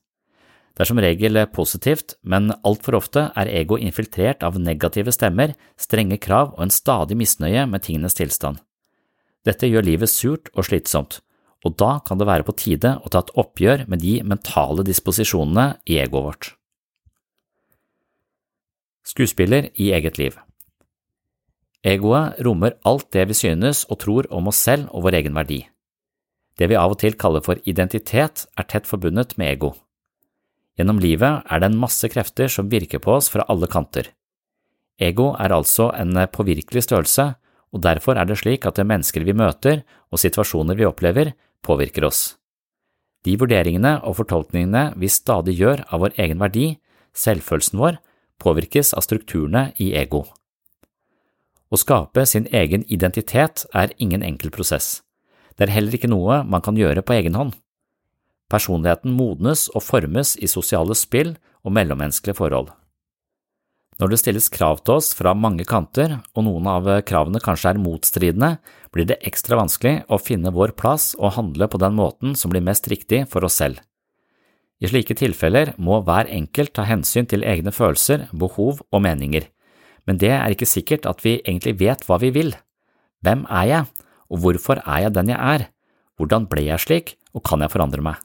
[0.78, 6.20] Det er som regel positivt, men altfor ofte er ego infiltrert av negative stemmer, strenge
[6.22, 8.60] krav og en stadig misnøye med tingenes tilstand.
[9.42, 11.18] Dette gjør livet surt og slitsomt,
[11.66, 15.72] og da kan det være på tide å ta et oppgjør med de mentale disposisjonene
[15.90, 16.52] i egoet vårt.
[19.08, 20.38] Skuespiller i eget liv
[21.86, 25.60] Egoet rommer alt det vi synes og tror om oss selv og vår egen verdi.
[26.58, 29.76] Det vi av og til kaller for identitet, er tett forbundet med ego.
[30.78, 34.10] Gjennom livet er det en masse krefter som virker på oss fra alle kanter.
[34.98, 37.34] Ego er altså en påvirkelig størrelse,
[37.70, 42.06] og derfor er det slik at det mennesker vi møter og situasjoner vi opplever, påvirker
[42.08, 42.38] oss.
[43.26, 46.66] De vurderingene og fortolkningene vi stadig gjør av vår egen verdi,
[47.14, 47.98] selvfølelsen vår,
[48.38, 50.24] påvirkes av strukturene i ego.
[51.68, 55.02] Å skape sin egen identitet er ingen enkel prosess.
[55.56, 57.56] Det er heller ikke noe man kan gjøre på egen hånd.
[58.48, 61.34] Personligheten modnes og formes i sosiale spill
[61.66, 62.70] og mellommenneskelige forhold.
[63.98, 67.82] Når det stilles krav til oss fra mange kanter, og noen av kravene kanskje er
[67.82, 68.52] motstridende,
[68.94, 72.64] blir det ekstra vanskelig å finne vår plass og handle på den måten som blir
[72.64, 73.82] mest riktig for oss selv.
[74.78, 79.50] I slike tilfeller må hver enkelt ta hensyn til egne følelser, behov og meninger
[80.08, 82.54] men det er ikke sikkert at vi egentlig vet hva vi vil.
[83.20, 85.66] Hvem er jeg, og hvorfor er jeg den jeg er?
[86.16, 88.22] Hvordan ble jeg slik, og kan jeg forandre meg?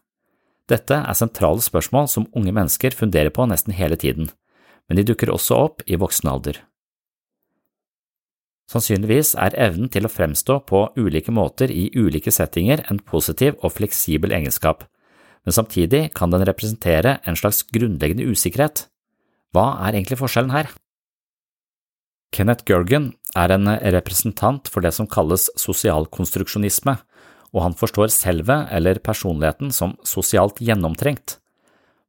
[0.72, 4.30] Dette er sentrale spørsmål som unge mennesker funderer på nesten hele tiden,
[4.88, 6.62] men de dukker også opp i voksen alder.
[8.72, 13.76] Sannsynligvis er evnen til å fremstå på ulike måter i ulike settinger en positiv og
[13.76, 14.88] fleksibel egenskap,
[15.44, 18.88] men samtidig kan den representere en slags grunnleggende usikkerhet.
[19.52, 20.72] Hva er egentlig forskjellen her?
[22.34, 26.98] Kenneth Gergen er en representant for det som kalles sosialkonstruksjonisme,
[27.54, 31.38] og han forstår selve eller personligheten som sosialt gjennomtrengt.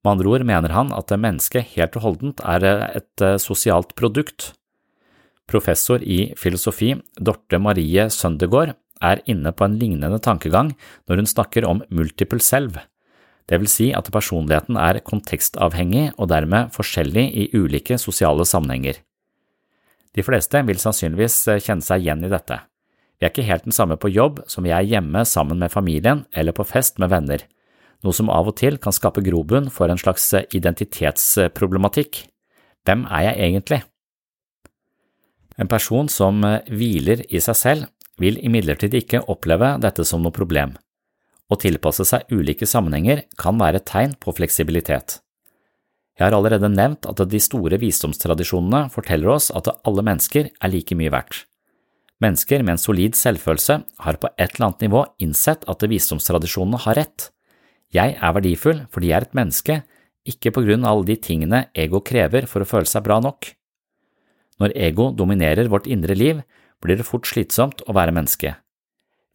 [0.04, 2.64] Med andre ord mener han at mennesket helt og holdent er
[3.00, 4.52] et sosialt produkt.
[5.48, 10.72] Professor i filosofi Dorte Marie Søndegård er inne på en lignende tankegang
[11.08, 12.80] når hun snakker om multiple selv.
[13.44, 19.02] Det vil si at personligheten er kontekstavhengig og dermed forskjellig i ulike sosiale sammenhenger.
[20.14, 22.60] De fleste vil sannsynligvis kjenne seg igjen i dette.
[23.18, 26.24] Vi er ikke helt den samme på jobb som vi er hjemme sammen med familien
[26.34, 27.42] eller på fest med venner,
[28.04, 32.26] noe som av og til kan skape grobunn for en slags identitetsproblematikk.
[32.84, 33.80] Hvem er jeg egentlig?
[35.56, 40.76] En person som hviler i seg selv, vil imidlertid ikke oppleve dette som noe problem.
[41.50, 45.23] Å tilpasse seg ulike sammenhenger kan være et tegn på fleksibilitet.
[46.14, 50.94] Jeg har allerede nevnt at de store visdomstradisjonene forteller oss at alle mennesker er like
[50.94, 51.42] mye verdt.
[52.22, 57.00] Mennesker med en solid selvfølelse har på et eller annet nivå innsett at visdomstradisjonene har
[57.00, 57.28] rett.
[57.94, 59.80] Jeg er verdifull fordi jeg er et menneske,
[60.24, 63.50] ikke på grunn av alle de tingene ego krever for å føle seg bra nok.
[64.62, 66.40] Når ego dominerer vårt indre liv,
[66.80, 68.54] blir det fort slitsomt å være menneske.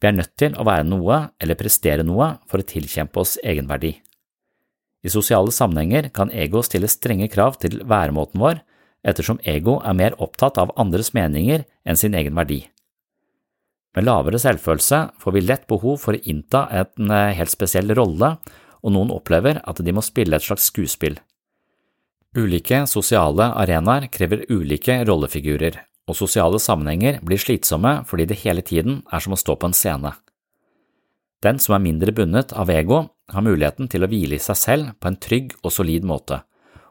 [0.00, 3.98] Vi er nødt til å være noe eller prestere noe for å tilkjempe oss egenverdi.
[5.00, 8.60] I sosiale sammenhenger kan ego stille strenge krav til væremåten vår,
[9.06, 12.66] ettersom ego er mer opptatt av andres meninger enn sin egen verdi.
[13.96, 18.36] Med lavere selvfølelse får vi lett behov for å innta en eh, helt spesiell rolle,
[18.80, 21.18] og noen opplever at de må spille et slags skuespill.
[22.36, 29.00] Ulike sosiale arenaer krever ulike rollefigurer, og sosiale sammenhenger blir slitsomme fordi det hele tiden
[29.10, 30.14] er som å stå på en scene.
[31.40, 34.92] Den som er mindre bundet av ego, har muligheten til å hvile i seg selv
[35.00, 36.42] på en trygg og solid måte,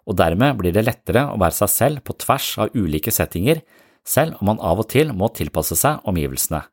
[0.09, 3.61] og dermed blir det lettere å være seg selv på tvers av ulike settinger,
[4.07, 6.63] selv om man av og til må tilpasse seg omgivelsene.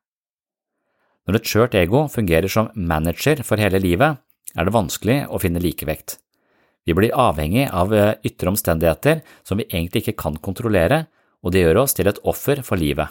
[1.26, 4.22] Når et skjørt ego fungerer som manager for hele livet,
[4.56, 6.20] er det vanskelig å finne likevekt.
[6.86, 11.08] Vi blir avhengig av ytre omstendigheter som vi egentlig ikke kan kontrollere,
[11.42, 13.10] og det gjør oss til et offer for livet.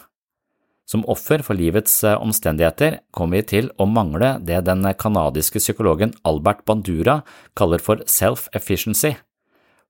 [0.86, 6.14] Som offer for livets eh, omstendigheter kommer vi til å mangle det den canadiske psykologen
[6.24, 7.22] Albert Bandura
[7.58, 9.16] kaller for self-efficiency.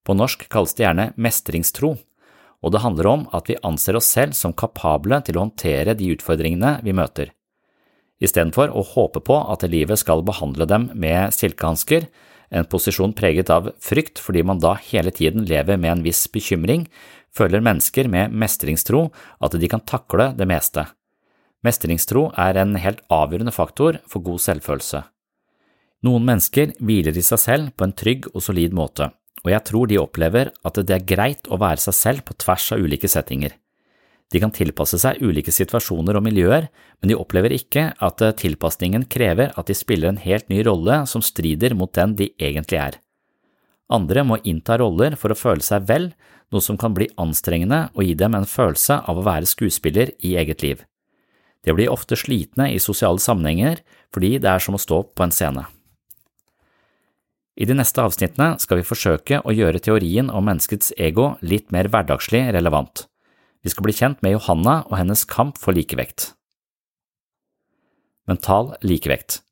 [0.06, 1.96] På norsk kalles det gjerne mestringstro,
[2.64, 6.14] og det handler om at vi anser oss selv som kapable til å håndtere de
[6.16, 7.34] utfordringene vi møter.
[8.24, 12.08] Istedenfor å håpe på at livet skal behandle dem med silkehansker,
[12.56, 16.86] en posisjon preget av frykt fordi man da hele tiden lever med en viss bekymring,
[17.36, 19.10] føler mennesker med mestringstro
[19.44, 20.86] at de kan takle det meste.
[21.66, 25.02] Mestringstro er en helt avgjørende faktor for god selvfølelse.
[26.06, 29.10] Noen mennesker hviler i seg selv på en trygg og solid måte,
[29.44, 32.68] og jeg tror de opplever at det er greit å være seg selv på tvers
[32.76, 33.56] av ulike settinger.
[34.34, 36.68] De kan tilpasse seg ulike situasjoner og miljøer,
[37.00, 41.24] men de opplever ikke at tilpasningen krever at de spiller en helt ny rolle som
[41.26, 43.00] strider mot den de egentlig er.
[43.94, 46.10] Andre må innta roller for å føle seg vel,
[46.54, 50.36] noe som kan bli anstrengende og gi dem en følelse av å være skuespiller i
[50.40, 50.84] eget liv.
[51.66, 53.82] De blir ofte slitne i sosiale sammenhenger
[54.14, 55.66] fordi det er som å stå på en scene.
[57.56, 61.88] I de neste avsnittene skal vi forsøke å gjøre teorien om menneskets ego litt mer
[61.88, 63.08] hverdagslig relevant.
[63.64, 66.34] Vi skal bli kjent med Johanna og hennes kamp for likevekt.
[68.28, 69.45] Mental likevekt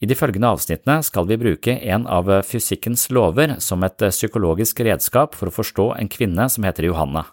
[0.00, 5.36] i de følgende avsnittene skal vi bruke en av fysikkens lover som et psykologisk redskap
[5.36, 7.26] for å forstå en kvinne som heter Johanna.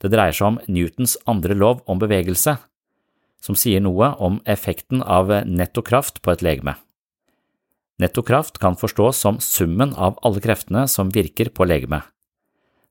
[0.00, 2.56] Det dreier seg om Newtons andre lov om bevegelse,
[3.44, 6.76] som sier noe om effekten av nettokraft på et legeme.
[8.00, 12.04] Nettokraft kan forstås som summen av alle kreftene som virker på legemet.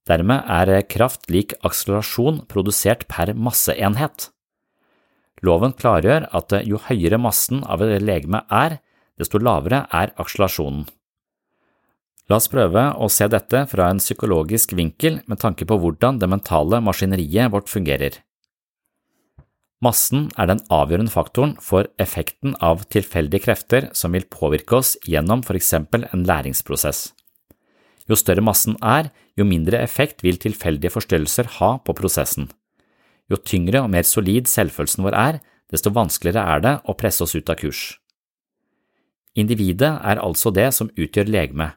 [0.06, 4.30] Dermed er kraft lik akselerasjon produsert per masseenhet.
[5.46, 8.80] Loven klargjør at jo høyere massen av et legeme er,
[9.20, 10.86] desto lavere er akselerasjonen.
[12.26, 16.30] La oss prøve å se dette fra en psykologisk vinkel med tanke på hvordan det
[16.32, 18.18] mentale maskineriet vårt fungerer.
[19.86, 25.44] Massen er den avgjørende faktoren for effekten av tilfeldige krefter som vil påvirke oss gjennom
[25.46, 27.12] for eksempel en læringsprosess.
[28.10, 32.50] Jo større massen er, jo mindre effekt vil tilfeldige forstyrrelser ha på prosessen.
[33.32, 35.40] Jo tyngre og mer solid selvfølelsen vår er,
[35.72, 37.96] desto vanskeligere er det å presse oss ut av kurs.
[39.36, 41.76] Individet er altså det som utgjør legemet,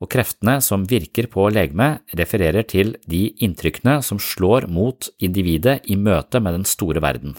[0.00, 5.96] og kreftene som virker på legemet, refererer til de inntrykkene som slår mot individet i
[5.96, 7.34] møte med den store verden.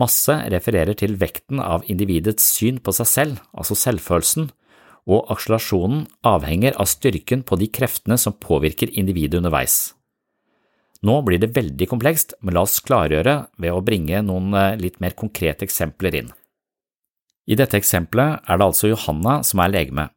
[0.00, 4.48] Masse refererer til vekten av individets syn på seg selv, altså selvfølelsen,
[5.04, 9.92] og akselerasjonen avhenger av styrken på de kreftene som påvirker individet underveis.
[11.04, 15.00] Nå blir det veldig komplekst, men la oss klargjøre ved å bringe noen eh, litt
[15.04, 16.30] mer konkrete eksempler inn.
[17.44, 20.08] I dette eksempelet er det altså Johanna som er legeme.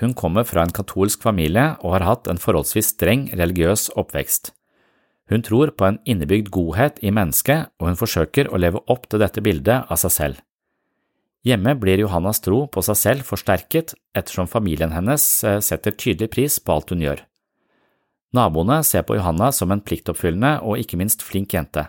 [0.00, 4.50] Hun kommer fra en katolsk familie og har hatt en forholdsvis streng religiøs oppvekst.
[5.30, 9.22] Hun tror på en innebygd godhet i mennesket, og hun forsøker å leve opp til
[9.22, 10.40] dette bildet av seg selv.
[11.46, 16.58] Hjemme blir Johannas tro på seg selv forsterket ettersom familien hennes eh, setter tydelig pris
[16.62, 17.22] på alt hun gjør.
[18.32, 21.88] Naboene ser på Johanna som en pliktoppfyllende og ikke minst flink jente,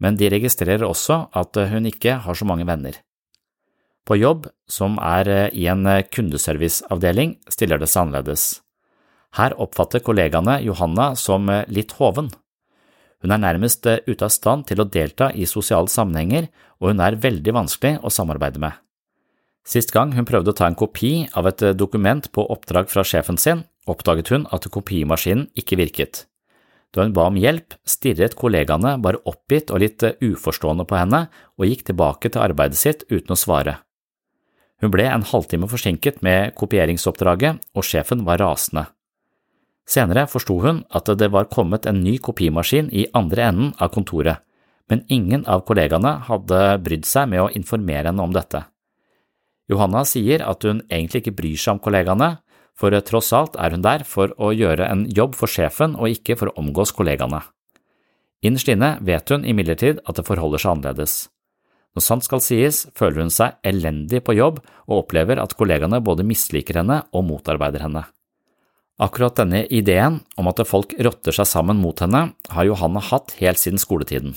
[0.00, 2.96] men de registrerer også at hun ikke har så mange venner.
[4.06, 5.82] På jobb, som er i en
[6.14, 8.44] kundeserviceavdeling, stiller det seg annerledes.
[9.36, 12.30] Her oppfatter kollegaene Johanna som litt hoven.
[13.20, 16.48] Hun er nærmest ute av stand til å delta i sosiale sammenhenger,
[16.80, 18.85] og hun er veldig vanskelig å samarbeide med.
[19.66, 23.38] Sist gang hun prøvde å ta en kopi av et dokument på oppdrag fra sjefen
[23.40, 26.26] sin, oppdaget hun at kopimaskinen ikke virket.
[26.94, 31.26] Da hun ba om hjelp, stirret kollegaene bare oppgitt og litt uforstående på henne
[31.58, 33.80] og gikk tilbake til arbeidet sitt uten å svare.
[34.80, 38.86] Hun ble en halvtime forsinket med kopieringsoppdraget, og sjefen var rasende.
[39.86, 44.42] Senere forsto hun at det var kommet en ny kopimaskin i andre enden av kontoret,
[44.90, 48.64] men ingen av kollegaene hadde brydd seg med å informere henne om dette.
[49.70, 52.36] Johanna sier at hun egentlig ikke bryr seg om kollegaene,
[52.76, 56.36] for tross alt er hun der for å gjøre en jobb for sjefen og ikke
[56.38, 57.40] for å omgås kollegaene.
[58.44, 61.14] Innerst inne vet hun imidlertid at det forholder seg annerledes.
[61.96, 66.26] Når sant skal sies, føler hun seg elendig på jobb og opplever at kollegaene både
[66.28, 68.04] misliker henne og motarbeider henne.
[69.00, 73.60] Akkurat denne ideen om at folk rotter seg sammen mot henne, har Johanna hatt helt
[73.60, 74.36] siden skoletiden.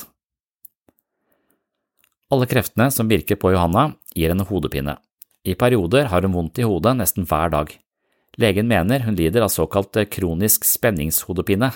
[2.32, 4.98] Alle kreftene som virker på Johanna, gir henne hodepine.
[5.48, 7.72] I perioder har hun vondt i hodet nesten hver dag.
[8.40, 11.72] Legen mener hun lider av såkalt kronisk spenningshodepine.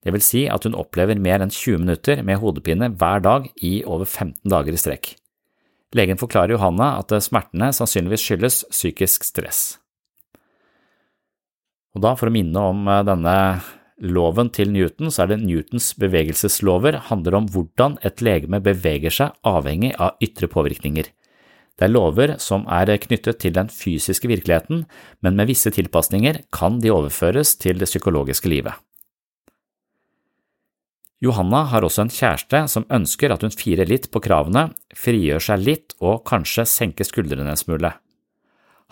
[0.00, 3.80] Det vil si at hun opplever mer enn 20 minutter med hodepine hver dag i
[3.84, 5.12] over 15 dager i strekk.
[5.96, 9.62] Legen forklarer Johanna at smertene sannsynligvis skyldes psykisk stress.
[11.96, 13.36] Og da, for å minne om eh, denne
[14.00, 19.34] loven til Newton, så er det Newtons bevegelseslover handler om hvordan et legeme beveger seg
[19.46, 21.10] avhengig av ytre påvirkninger.
[21.80, 24.84] Det er lover som er knyttet til den fysiske virkeligheten,
[25.24, 28.76] men med visse tilpasninger kan de overføres til det psykologiske livet.
[31.24, 35.64] Johanna har også en kjæreste som ønsker at hun firer litt på kravene, frigjør seg
[35.64, 37.94] litt og kanskje senker skuldrene en smule.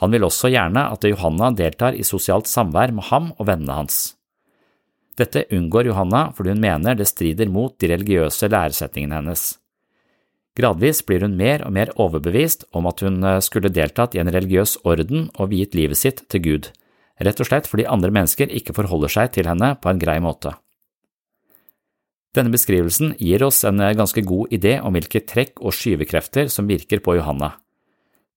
[0.00, 4.00] Han vil også gjerne at Johanna deltar i sosialt samvær med ham og vennene hans.
[5.18, 9.50] Dette unngår Johanna fordi hun mener det strider mot de religiøse læresetningene hennes.
[10.56, 14.30] Gradvis blir hun mer og mer overbevist om at hun eh, skulle deltatt i en
[14.32, 16.70] religiøs orden og viet livet sitt til Gud,
[17.22, 20.56] rett og slett fordi andre mennesker ikke forholder seg til henne på en grei måte.
[22.36, 26.70] Denne beskrivelsen gir oss en eh, ganske god idé om hvilke trekk og skyvekrefter som
[26.70, 27.54] virker på Johanna.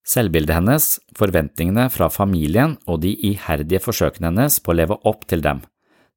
[0.08, 5.46] Selvbildet hennes, forventningene fra familien og de iherdige forsøkene hennes på å leve opp til
[5.46, 5.62] dem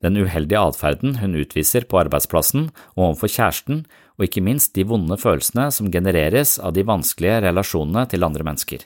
[0.05, 3.85] den uheldige atferden hun utviser på arbeidsplassen og overfor kjæresten,
[4.19, 8.85] og ikke minst de vonde følelsene som genereres av de vanskelige relasjonene til andre mennesker.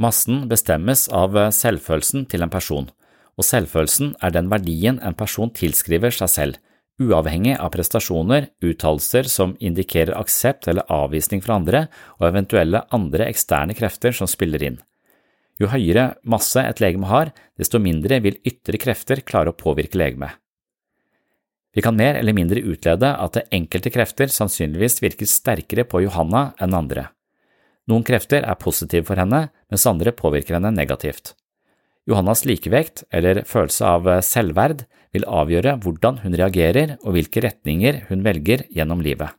[0.00, 2.88] Massen bestemmes av selvfølelsen til en person,
[3.36, 6.60] og selvfølelsen er den verdien en person tilskriver seg selv,
[7.00, 11.86] uavhengig av prestasjoner, uttalelser som indikerer aksept eller avvisning fra andre,
[12.20, 14.80] og eventuelle andre eksterne krefter som spiller inn.
[15.60, 20.36] Jo høyere masse et legeme har, desto mindre vil ytre krefter klare å påvirke legemet.
[21.74, 26.50] Vi kan mer eller mindre utlede at det enkelte krefter sannsynligvis virker sterkere på Johanna
[26.58, 27.08] enn andre.
[27.90, 31.34] Noen krefter er positive for henne, mens andre påvirker henne negativt.
[32.10, 38.22] Johannas likevekt, eller følelse av selvverd, vil avgjøre hvordan hun reagerer og hvilke retninger hun
[38.26, 39.30] velger gjennom livet.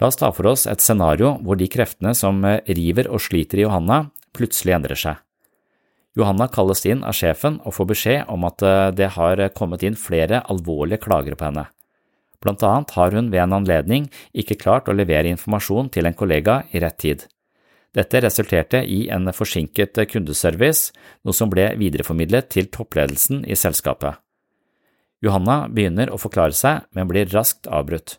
[0.00, 3.66] La oss ta for oss et scenario hvor de kreftene som river og sliter i
[3.66, 5.18] Johanna, plutselig endrer seg.
[6.18, 9.98] Johanna kalles inn av sjefen og får beskjed om at eh, det har kommet inn
[9.98, 11.68] flere alvorlige klager på henne.
[12.40, 16.62] Blant annet har hun ved en anledning ikke klart å levere informasjon til en kollega
[16.72, 17.26] i rett tid.
[17.94, 20.94] Dette resulterte i en forsinket kundeservice,
[21.26, 24.16] noe som ble videreformidlet til toppledelsen i selskapet.
[25.20, 28.16] Johanna begynner å forklare seg, men blir raskt avbrutt.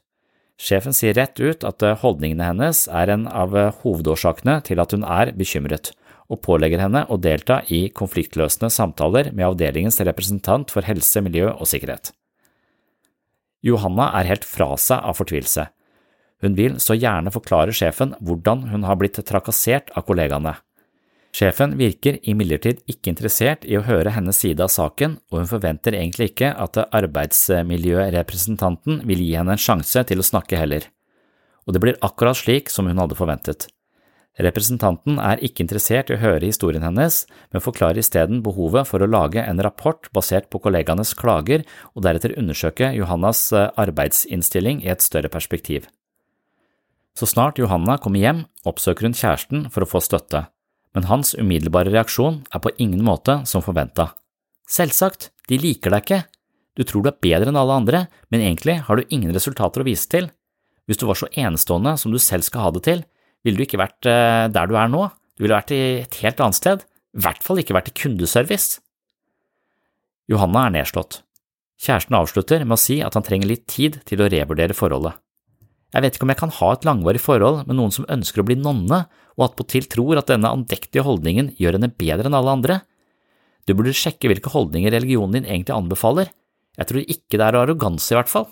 [0.62, 5.32] Sjefen sier rett ut at holdningene hennes er en av hovedårsakene til at hun er
[5.34, 5.96] bekymret,
[6.32, 11.68] og pålegger henne å delta i konfliktløsende samtaler med avdelingens representant for helse, miljø og
[11.70, 12.14] sikkerhet.
[13.62, 15.68] Johanna er helt fra seg av fortvilelse.
[16.42, 20.56] Hun vil så gjerne forklare sjefen hvordan hun har blitt trakassert av kollegaene.
[21.32, 25.96] Sjefen virker imidlertid ikke interessert i å høre hennes side av saken, og hun forventer
[25.96, 30.84] egentlig ikke at arbeidsmiljørepresentanten vil gi henne en sjanse til å snakke heller.
[31.64, 33.68] Og det blir akkurat slik som hun hadde forventet.
[34.40, 39.10] Representanten er ikke interessert i å høre historien hennes, men forklarer isteden behovet for å
[39.10, 45.04] lage en rapport basert på kollegaenes klager og deretter undersøke Johannas eh, arbeidsinnstilling i et
[45.04, 45.90] større perspektiv.
[47.12, 50.46] Så snart Johanna kommer hjem, oppsøker hun kjæresten for å få støtte,
[50.96, 54.14] men hans umiddelbare reaksjon er på ingen måte som forventa.
[54.72, 56.24] Selvsagt, de liker deg ikke.
[56.80, 59.88] Du tror du er bedre enn alle andre, men egentlig har du ingen resultater å
[59.88, 60.32] vise til.
[60.88, 63.04] Hvis du var så enestående som du selv skal ha det til,
[63.46, 66.42] ville du ikke vært eh, der du er nå, du ville vært i et helt
[66.44, 66.86] annet sted,
[67.18, 68.80] i hvert fall ikke vært i kundeservice.
[70.32, 71.24] Johanna er nedslått.
[71.82, 75.18] Kjæresten avslutter med å si at han trenger litt tid til å revurdere forholdet.
[75.92, 78.46] Jeg vet ikke om jeg kan ha et langvarig forhold med noen som ønsker å
[78.48, 79.02] bli nonne,
[79.36, 82.78] og attpåtil tror at denne andektige holdningen gjør henne bedre enn alle andre.
[83.68, 86.32] Du burde sjekke hvilke holdninger religionen din egentlig anbefaler.
[86.80, 88.48] Jeg tror ikke det er arroganse, i hvert fall.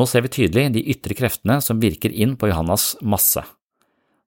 [0.00, 3.42] Nå ser vi tydelig de ytre kreftene som virker inn på Johannas masse.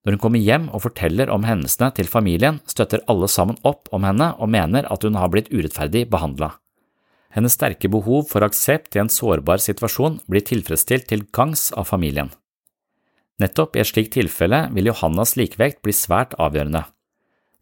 [0.06, 4.06] Når hun kommer hjem og forteller om hendelsene til familien, støtter alle sammen opp om
[4.06, 6.52] henne og mener at hun har blitt urettferdig behandla.
[7.34, 12.30] Hennes sterke behov for aksept i en sårbar situasjon blir tilfredsstilt til gangs av familien.
[13.42, 16.84] Nettopp i et slikt tilfelle vil Johannas likevekt bli svært avgjørende.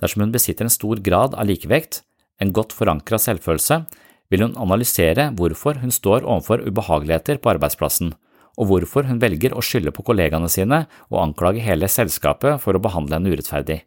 [0.03, 2.01] Dersom hun besitter en stor grad av likevekt,
[2.43, 3.85] en godt forankra selvfølelse,
[4.31, 8.15] vil hun analysere hvorfor hun står overfor ubehageligheter på arbeidsplassen,
[8.59, 12.83] og hvorfor hun velger å skylde på kollegaene sine og anklage hele selskapet for å
[12.83, 13.81] behandle henne urettferdig.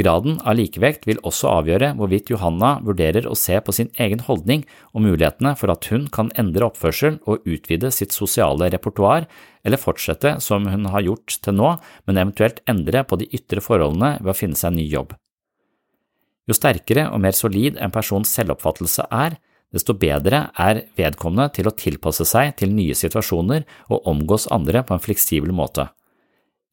[0.00, 4.62] Graden av likevekt vil også avgjøre hvorvidt Johanna vurderer å se på sin egen holdning
[4.94, 9.26] og mulighetene for at hun kan endre oppførsel og utvide sitt sosiale repertoar,
[9.66, 11.74] eller fortsette som hun har gjort til nå,
[12.06, 15.12] men eventuelt endre på de ytre forholdene ved å finne seg en ny jobb.
[16.48, 19.36] Jo sterkere og mer solid en persons selvoppfattelse er,
[19.70, 24.96] desto bedre er vedkommende til å tilpasse seg til nye situasjoner og omgås andre på
[24.96, 25.86] en fleksibel måte.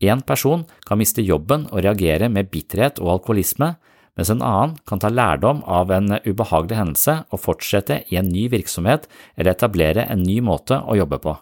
[0.02, 3.76] En person kan miste jobben og reagere med bitterhet og alkoholisme,
[4.18, 8.48] mens en annen kan ta lærdom av en ubehagelig hendelse og fortsette i en ny
[8.54, 9.06] virksomhet
[9.36, 11.38] eller etablere en ny måte å jobbe på.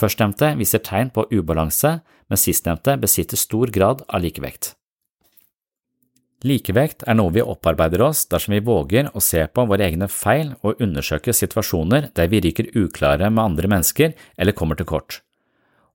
[0.00, 1.98] Førstnevnte viser tegn på ubalanse,
[2.32, 4.74] mens sistnevnte besitter stor grad av likevekt.
[6.40, 10.54] Likevekt er noe vi opparbeider oss dersom vi våger å se på våre egne feil
[10.64, 15.18] og undersøke situasjoner der vi ryker uklare med andre mennesker eller kommer til kort.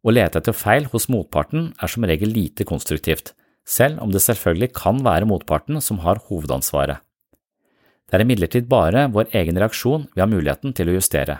[0.05, 3.33] Å lete etter feil hos motparten er som regel lite konstruktivt,
[3.65, 7.01] selv om det selvfølgelig kan være motparten som har hovedansvaret.
[8.05, 11.39] Det er imidlertid bare vår egen reaksjon vi har muligheten til å justere.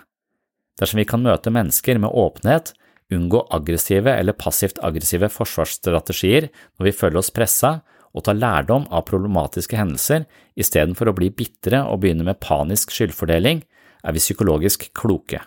[0.81, 2.73] Dersom vi kan møte mennesker med åpenhet,
[3.13, 7.83] unngå aggressive eller passivt aggressive forsvarsstrategier når vi føler oss pressa,
[8.15, 10.23] og ta lærdom av problematiske hendelser
[10.55, 13.61] istedenfor å bli bitre og begynne med panisk skyldfordeling,
[14.05, 15.41] er vi psykologisk kloke.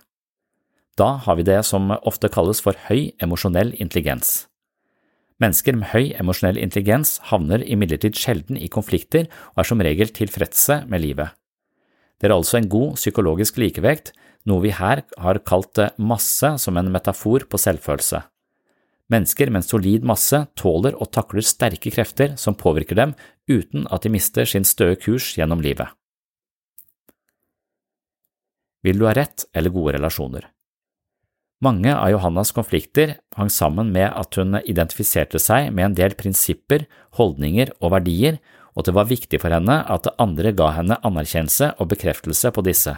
[0.99, 4.49] Da har vi det som ofte kalles for høy emosjonell intelligens.
[5.39, 10.83] Mennesker med høy emosjonell intelligens havner imidlertid sjelden i konflikter og er som regel tilfredse
[10.91, 11.31] med livet.
[12.19, 14.11] Det er altså en god psykologisk likevekt,
[14.43, 18.25] noe vi her har kalt masse som en metafor på selvfølelse.
[19.09, 23.15] Mennesker med en solid masse tåler og takler sterke krefter som påvirker dem
[23.49, 25.89] uten at de mister sin støe kurs gjennom livet.
[28.85, 30.45] Vil du ha rett eller gode relasjoner?
[31.65, 36.85] Mange av Johannas konflikter hang sammen med at hun identifiserte seg med en del prinsipper,
[37.19, 38.39] holdninger og verdier,
[38.79, 42.95] og det var viktig for henne at andre ga henne anerkjennelse og bekreftelse på disse.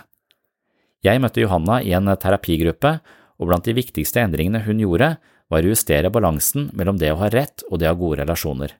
[1.00, 2.98] Jeg møtte Johanna i en terapigruppe,
[3.40, 5.14] og blant de viktigste endringene hun gjorde,
[5.50, 8.76] var å justere balansen mellom det å ha rett og det å ha gode relasjoner.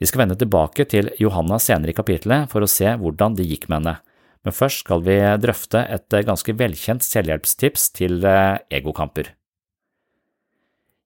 [0.00, 3.68] Vi skal vende tilbake til Johanna senere i kapitlet for å se hvordan det gikk
[3.68, 3.96] med henne,
[4.44, 9.34] men først skal vi drøfte et ganske velkjent selvhjelpstips til eh, egokamper.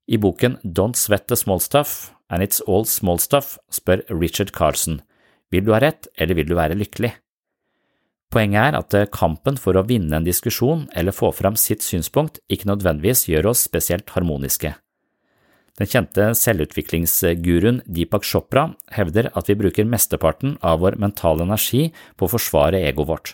[0.07, 5.01] I boken Don't Sweat the Small Stuff and It's All Small Stuff spør Richard Carlson
[5.55, 7.13] vil du ha rett eller vil du være lykkelig?
[8.35, 12.41] Poenget er at eh, kampen for å vinne en diskusjon eller få fram sitt synspunkt
[12.51, 14.73] ikke nødvendigvis gjør oss spesielt harmoniske.
[15.79, 22.27] Den kjente selvutviklingsguruen Deepak Chopra hevder at vi bruker mesteparten av vår mentale energi på
[22.27, 23.33] å forsvare egoet vårt.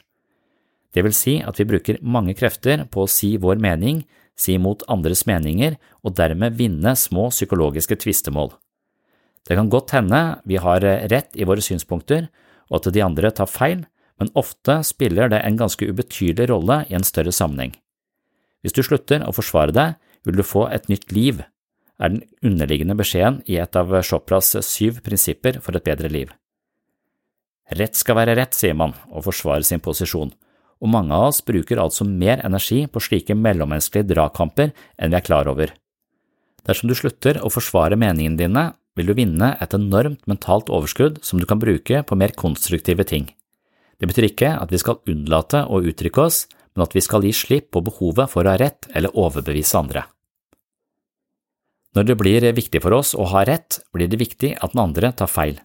[0.93, 4.03] Det vil si at vi bruker mange krefter på å si vår mening,
[4.37, 8.53] si imot andres meninger og dermed vinne små psykologiske tvistemål.
[9.49, 12.29] Det kan godt hende vi har rett i våre synspunkter,
[12.69, 13.85] og at de andre tar feil,
[14.21, 17.73] men ofte spiller det en ganske ubetydelig rolle i en større sammenheng.
[18.61, 19.97] Hvis du slutter å forsvare deg,
[20.29, 21.41] vil du få et nytt liv.
[22.01, 26.31] er den underliggende beskjeden i et av Chopras syv prinsipper for et bedre liv.
[27.77, 30.33] Rett skal være rett, sier man, og forsvarer sin posisjon,
[30.81, 35.27] og mange av oss bruker altså mer energi på slike mellommenneskelige dragkamper enn vi er
[35.27, 35.75] klar over.
[36.65, 38.65] Dersom du slutter å forsvare meningene dine,
[38.97, 43.29] vil du vinne et enormt mentalt overskudd som du kan bruke på mer konstruktive ting.
[44.01, 47.35] Det betyr ikke at vi skal unnlate å uttrykke oss, men at vi skal gi
[47.37, 50.07] slipp på behovet for å ha rett eller overbevise andre.
[51.97, 55.11] Når det blir viktig for oss å ha rett, blir det viktig at den andre
[55.13, 55.59] tar feil.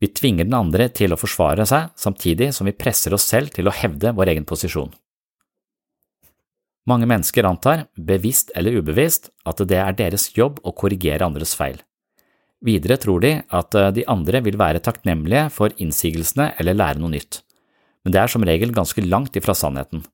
[0.00, 3.66] Vi tvinger den andre til å forsvare seg, samtidig som vi presser oss selv til
[3.66, 4.92] å hevde vår egen posisjon.
[6.86, 11.80] Mange mennesker antar, bevisst eller ubevisst, at det er deres jobb å korrigere andres feil.
[12.62, 17.40] Videre tror de at de andre vil være takknemlige for innsigelsene eller lære noe nytt,
[18.06, 20.04] men det er som regel ganske langt ifra sannheten.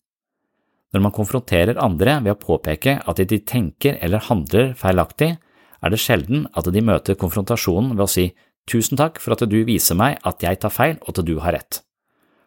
[0.97, 5.35] Når man konfronterer andre ved å påpeke at de tenker eller handler feilaktig,
[5.83, 8.31] er det sjelden at de møter konfrontasjonen ved å si
[8.71, 11.57] Tusen takk for at du viser meg at jeg tar feil og at du har
[11.57, 11.81] rett.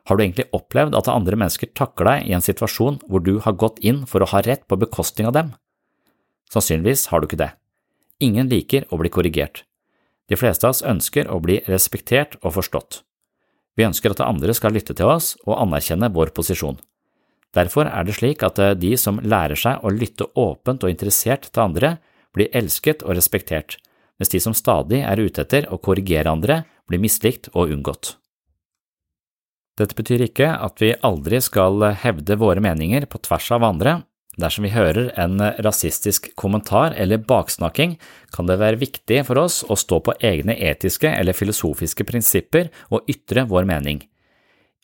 [0.08, 3.58] Har du egentlig opplevd at andre mennesker takler deg i en situasjon hvor du har
[3.60, 5.52] gått inn for å ha rett på bekostning av dem?
[6.54, 7.52] Sannsynligvis har du ikke det.
[8.24, 9.66] Ingen liker å bli korrigert.
[10.32, 13.04] De fleste av oss ønsker å bli respektert og forstått.
[13.76, 16.78] Vi ønsker at andre skal lytte til oss og anerkjenne vår posisjon.
[17.56, 21.64] Derfor er det slik at de som lærer seg å lytte åpent og interessert til
[21.64, 21.96] andre,
[22.36, 23.78] blir elsket og respektert,
[24.20, 28.18] mens de som stadig er ute etter å korrigere andre, blir mislikt og unngått.
[29.80, 33.98] Dette betyr ikke at vi aldri skal hevde våre meninger på tvers av andre.
[34.42, 37.96] Dersom vi hører en rasistisk kommentar eller baksnakking,
[38.36, 43.08] kan det være viktig for oss å stå på egne etiske eller filosofiske prinsipper og
[43.12, 44.04] ytre vår mening.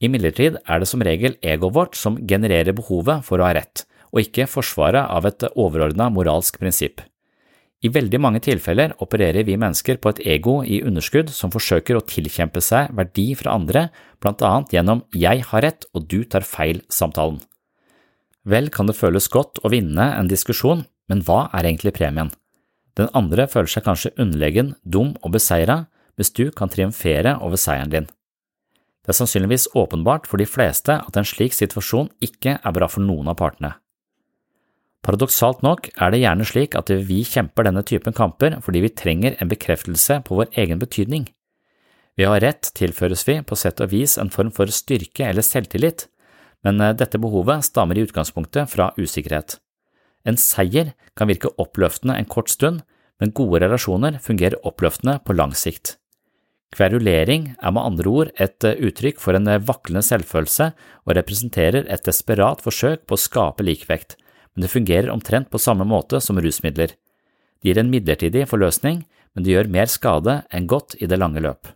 [0.02, 3.84] Imidlertid er det som regel egoet vårt som genererer behovet for å ha rett,
[4.16, 7.04] og ikke forsvaret av et overordna moralsk prinsipp.
[7.82, 12.06] I veldig mange tilfeller opererer vi mennesker på et ego i underskudd som forsøker å
[12.06, 13.88] tilkjempe seg verdi fra andre,
[14.22, 17.42] blant annet gjennom jeg har rett og du tar feil-samtalen.
[18.48, 22.32] Vel kan det føles godt å vinne en diskusjon, men hva er egentlig premien?
[22.98, 25.86] Den andre føler seg kanskje underlegen, dum og beseira,
[26.18, 28.10] hvis du kan triumfere over seieren din.
[29.02, 33.02] Det er sannsynligvis åpenbart for de fleste at en slik situasjon ikke er bra for
[33.06, 33.74] noen av partene.
[35.02, 39.38] Paradoksalt nok er det gjerne slik at vi kjemper denne typen kamper fordi vi trenger
[39.42, 41.26] en bekreftelse på vår egen betydning.
[42.20, 45.46] Ved å ha rett tilføres vi på sett og vis en form for styrke eller
[45.46, 46.06] selvtillit,
[46.66, 49.58] men eh, dette behovet stammer i utgangspunktet fra usikkerhet.
[50.28, 52.84] En seier kan virke oppløftende en kort stund,
[53.22, 55.96] men gode relasjoner fungerer oppløftende på lang sikt.
[56.72, 60.72] Kverulering er med andre ord et eh, uttrykk for en eh, vaklende selvfølelse
[61.04, 64.16] og representerer et desperat forsøk på å skape likevekt,
[64.54, 66.96] men det fungerer omtrent på samme måte som rusmidler.
[67.62, 69.04] Det gir en midlertidig forløsning,
[69.36, 71.70] men det gjør mer skade enn godt i det lange løp.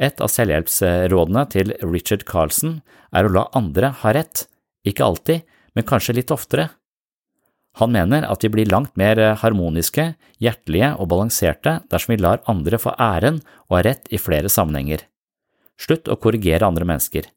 [0.00, 2.78] Et av selvhjelpsrådene til Richard Carlson
[3.12, 4.46] er å la andre ha rett,
[4.88, 5.42] ikke alltid,
[5.76, 6.70] men kanskje litt oftere.
[7.78, 12.80] Han mener at vi blir langt mer harmoniske, hjertelige og balanserte dersom vi lar andre
[12.80, 15.04] få æren og ha rett i flere sammenhenger.
[15.80, 17.28] Slutt å korrigere andre mennesker.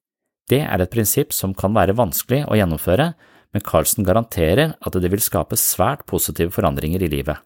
[0.50, 3.14] Det er et prinsipp som kan være vanskelig å gjennomføre,
[3.54, 7.38] men Carlsen garanterer at det vil skape svært positive forandringer i livet.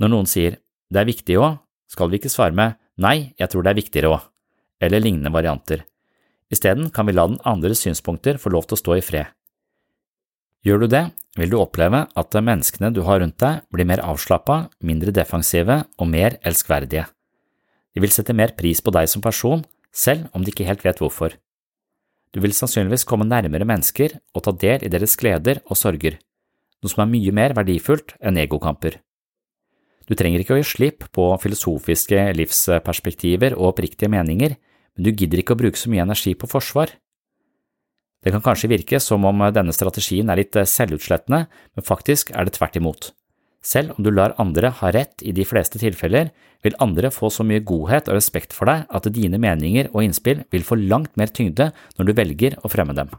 [0.00, 0.60] Når noen sier
[0.90, 1.58] det er viktig òg,
[1.90, 4.28] skal vi ikke svare med nei, jeg tror det er viktigere òg,
[4.84, 5.84] eller lignende varianter.
[6.50, 9.30] Isteden kan vi la den andres synspunkter få lov til å stå i fred.
[10.66, 11.04] Gjør du det,
[11.40, 16.10] vil du oppleve at menneskene du har rundt deg, blir mer avslappa, mindre defensive og
[16.10, 17.06] mer elskverdige.
[17.94, 21.00] De vil sette mer pris på deg som person, selv om de ikke helt vet
[21.00, 21.32] hvorfor.
[22.30, 26.18] Du vil sannsynligvis komme nærmere mennesker og ta del i deres gleder og sorger,
[26.80, 29.00] noe som er mye mer verdifullt enn egokamper.
[30.10, 34.56] Du trenger ikke å gi slipp på filosofiske livsperspektiver og oppriktige meninger,
[34.96, 36.90] men du gidder ikke å bruke så mye energi på forsvar.
[38.20, 42.56] Det kan kanskje virke som om denne strategien er litt selvutslettende, men faktisk er det
[42.58, 43.12] tvert imot.
[43.62, 46.32] Selv om du lar andre ha rett i de fleste tilfeller,
[46.64, 50.42] vil andre få så mye godhet og respekt for deg at dine meninger og innspill
[50.52, 53.12] vil få langt mer tyngde når du velger å fremme dem.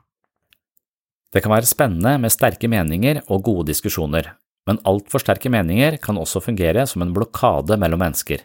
[1.31, 4.33] Det kan være spennende med sterke meninger og gode diskusjoner,
[4.69, 8.43] men altfor sterke meninger kan også fungere som en blokade mellom mennesker.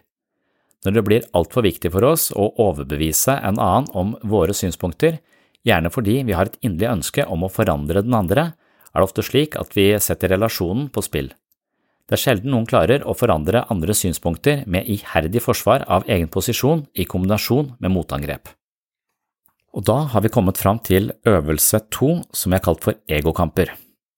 [0.87, 5.19] Når det blir altfor viktig for oss å overbevise en annen om våre synspunkter,
[5.67, 8.53] gjerne fordi vi har et inderlig ønske om å forandre den andre,
[8.95, 11.33] er det ofte slik at vi setter relasjonen på spill.
[12.07, 16.85] Det er sjelden noen klarer å forandre andres synspunkter med iherdig forsvar av egen posisjon
[16.95, 18.53] i kombinasjon med motangrep.
[19.77, 23.75] Og da har vi kommet fram til øvelse to, som jeg har kalt for egokamper.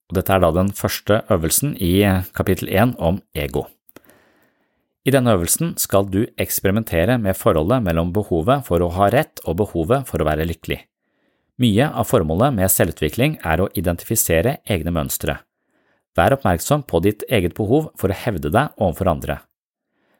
[0.09, 2.01] Og dette er da den første øvelsen i
[2.37, 3.67] kapittel 1 om ego.
[5.05, 9.61] I denne øvelsen skal du eksperimentere med forholdet mellom behovet for å ha rett og
[9.63, 10.83] behovet for å være lykkelig.
[11.59, 15.39] Mye av formålet med selvutvikling er å identifisere egne mønstre.
[16.17, 19.39] Vær oppmerksom på ditt eget behov for å hevde deg overfor andre.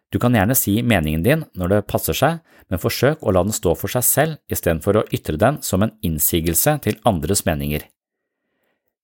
[0.09, 3.57] Du kan gjerne si meningen din når det passer seg, men forsøk å la den
[3.57, 7.85] stå for seg selv istedenfor å ytre den som en innsigelse til andres meninger.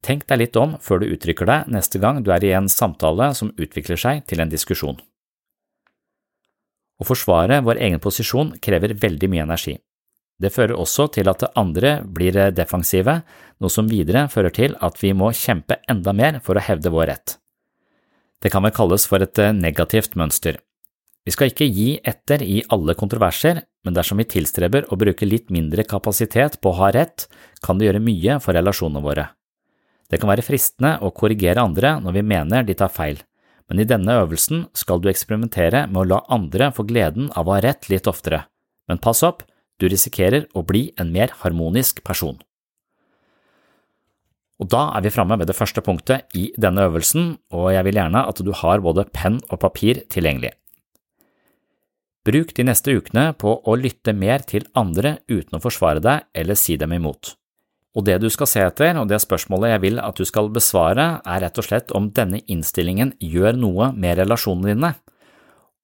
[0.04, 3.30] Tenk deg litt om før du uttrykker deg neste gang du er i en samtale
[3.38, 4.98] som utvikler seg til en diskusjon.
[7.00, 9.78] Å forsvare vår egen posisjon krever veldig mye energi.
[10.38, 13.20] Det fører også til at andre blir defensive,
[13.62, 17.08] noe som videre fører til at vi må kjempe enda mer for å hevde vår
[17.12, 17.36] rett.
[18.42, 20.58] Det kan vel kalles for et negativt mønster.
[21.24, 25.48] Vi skal ikke gi etter i alle kontroverser, men dersom vi tilstreber å bruke litt
[25.54, 27.24] mindre kapasitet på å ha rett,
[27.64, 29.30] kan det gjøre mye for relasjonene våre.
[30.14, 33.16] Det kan være fristende å korrigere andre når vi mener de tar feil,
[33.66, 37.56] men i denne øvelsen skal du eksperimentere med å la andre få gleden av å
[37.56, 38.44] ha rett litt oftere.
[38.86, 39.42] Men pass opp,
[39.82, 42.38] du risikerer å bli en mer harmonisk person.
[44.62, 47.98] Og da er vi framme ved det første punktet i denne øvelsen, og jeg vil
[47.98, 50.54] gjerne at du har både penn og papir tilgjengelig.
[52.24, 56.54] Bruk de neste ukene på å lytte mer til andre uten å forsvare deg eller
[56.54, 57.34] si dem imot.
[57.94, 61.20] Og det du skal se etter, og det spørsmålet jeg vil at du skal besvare,
[61.22, 64.92] er rett og slett om denne innstillingen gjør noe med relasjonene dine.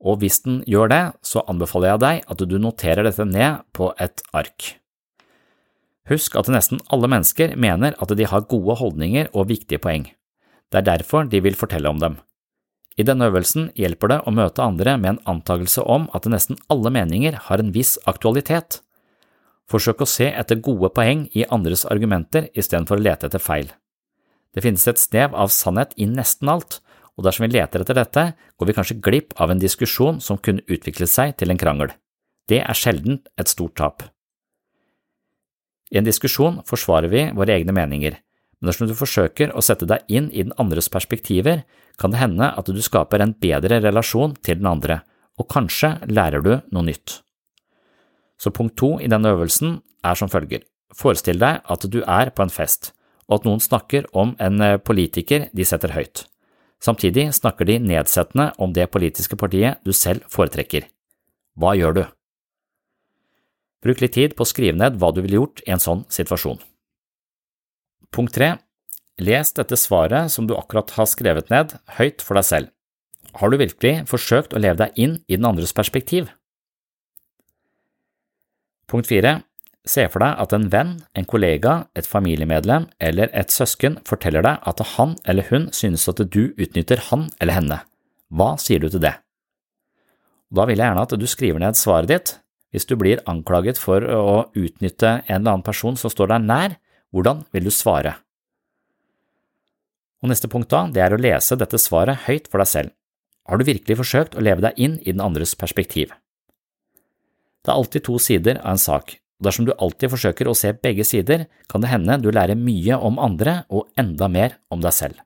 [0.00, 3.92] Og hvis den gjør det, så anbefaler jeg deg at du noterer dette ned på
[4.00, 4.74] et ark.
[6.10, 10.08] Husk at nesten alle mennesker mener at de har gode holdninger og viktige poeng.
[10.70, 12.18] Det er derfor de vil fortelle om dem.
[12.98, 16.90] I denne øvelsen hjelper det å møte andre med en antakelse om at nesten alle
[16.92, 18.80] meninger har en viss aktualitet.
[19.70, 23.68] Forsøk å se etter gode poeng i andres argumenter istedenfor å lete etter feil.
[24.50, 26.80] Det finnes et snev av sannhet i nesten alt,
[27.14, 28.24] og dersom vi leter etter dette,
[28.58, 31.92] går vi kanskje glipp av en diskusjon som kunne utviklet seg til en krangel.
[32.50, 34.02] Det er sjelden et stort tap.
[35.90, 38.18] I en diskusjon forsvarer vi våre egne meninger,
[38.60, 41.62] men dersom du forsøker å sette deg inn i den andres perspektiver,
[42.00, 45.00] kan det hende at du skaper en bedre relasjon til den andre,
[45.38, 47.20] og kanskje lærer du noe nytt.
[48.40, 50.64] Så punkt to i denne øvelsen er som følger.
[50.96, 52.92] Forestill deg at du er på en fest,
[53.28, 56.24] og at noen snakker om en eh, politiker de setter høyt.
[56.80, 60.88] Samtidig snakker de nedsettende om det politiske partiet du selv foretrekker.
[61.60, 62.02] Hva gjør du?
[63.84, 66.58] Bruk litt tid på å skrive ned hva du ville gjort i en sånn situasjon.
[68.10, 68.54] Punkt tre.
[69.20, 72.72] Les dette svaret som du akkurat har skrevet ned, høyt for deg selv.
[73.36, 76.32] Har du virkelig forsøkt å leve deg inn i den andres perspektiv?
[78.90, 79.38] Punkt fire.
[79.86, 84.66] Se for deg at en venn, en kollega, et familiemedlem eller et søsken forteller deg
[84.68, 87.78] at han eller hun synes at du utnytter han eller henne.
[88.28, 89.14] Hva sier du til det?
[90.50, 92.34] Da vil jeg gjerne at du skriver ned svaret ditt.
[92.70, 96.76] Hvis du blir anklaget for å utnytte en eller annen person som står deg nær,
[97.10, 98.14] hvordan vil du svare?
[100.20, 102.94] Og neste punkt da, det er å lese dette svaret høyt for deg selv.
[103.48, 106.12] Har du virkelig forsøkt å leve deg inn i den andres perspektiv?
[107.60, 110.72] Det er alltid to sider av en sak, og dersom du alltid forsøker å se
[110.76, 114.96] begge sider, kan det hende du lærer mye om andre og enda mer om deg
[114.96, 115.20] selv.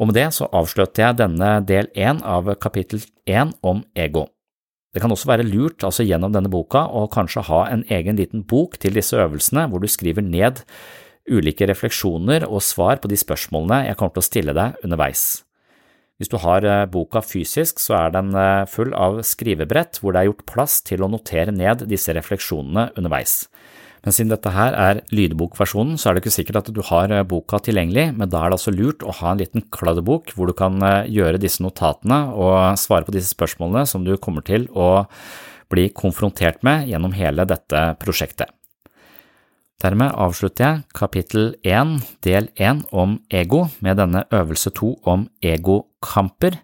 [0.00, 4.30] Og med det så avslutter jeg denne del én av kapittel én om ego.
[4.90, 8.42] Det kan også være lurt altså gjennom denne boka å kanskje ha en egen liten
[8.48, 10.64] bok til disse øvelsene hvor du skriver ned
[11.30, 15.44] ulike refleksjoner og svar på de spørsmålene jeg kommer til å stille deg underveis.
[16.20, 20.20] Hvis du har eh, boka fysisk, så er den eh, full av skrivebrett hvor det
[20.20, 23.46] er gjort plass til å notere ned disse refleksjonene underveis.
[24.04, 27.24] Men siden dette her er lydbokversjonen, så er det ikke sikkert at du har eh,
[27.24, 30.56] boka tilgjengelig, men da er det altså lurt å ha en liten kladdebok hvor du
[30.56, 30.76] kan
[31.08, 35.06] gjøre disse notatene og svare på disse spørsmålene som du kommer til å
[35.72, 38.52] bli konfrontert med gjennom hele dette prosjektet.
[39.80, 41.94] Dermed avslutter jeg kapittel 1
[42.26, 45.24] del 1 om ego med denne øvelse 2 om
[46.00, 46.58] egokamper.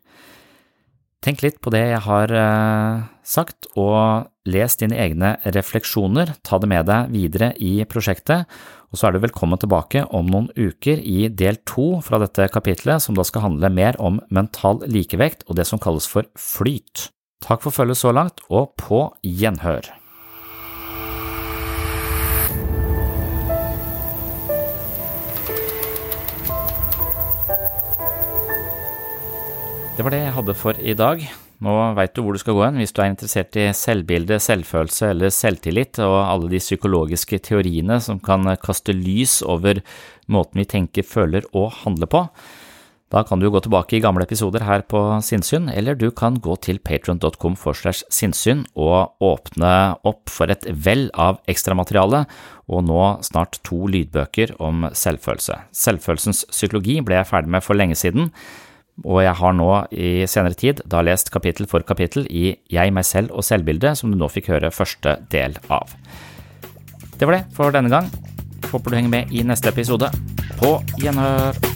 [1.24, 6.68] Tenk litt på det jeg har eh, sagt, og les dine egne refleksjoner, ta det
[6.68, 8.46] med deg videre i prosjektet,
[8.92, 13.02] og så er du velkommen tilbake om noen uker i del to fra dette kapitlet,
[13.02, 17.10] som da skal handle mer om mental likevekt og det som kalles for flyt.
[17.42, 19.90] Takk for følget så langt, og på gjenhør.
[29.96, 31.22] Det var det jeg hadde for i dag.
[31.64, 35.08] Nå veit du hvor du skal gå hen hvis du er interessert i selvbilde, selvfølelse
[35.14, 39.80] eller selvtillit og alle de psykologiske teoriene som kan kaste lys over
[40.28, 42.20] måten vi tenker, føler og handler på.
[43.08, 46.58] Da kan du gå tilbake i gamle episoder her på Sinnsyn, eller du kan gå
[46.60, 49.72] til patron.com for slags sinnssyn og åpne
[50.04, 52.26] opp for et vell av ekstramateriale,
[52.68, 55.56] og nå snart to lydbøker om selvfølelse.
[55.70, 58.32] Selvfølelsens psykologi ble jeg ferdig med for lenge siden,
[59.04, 63.04] og jeg har nå i senere tid da lest kapittel for kapittel i Jeg, meg
[63.04, 65.92] selv og selvbildet, som du nå fikk høre første del av.
[67.16, 68.08] Det var det for denne gang.
[68.70, 70.10] Håper du henger med i neste episode.
[70.56, 71.75] På gjenhør!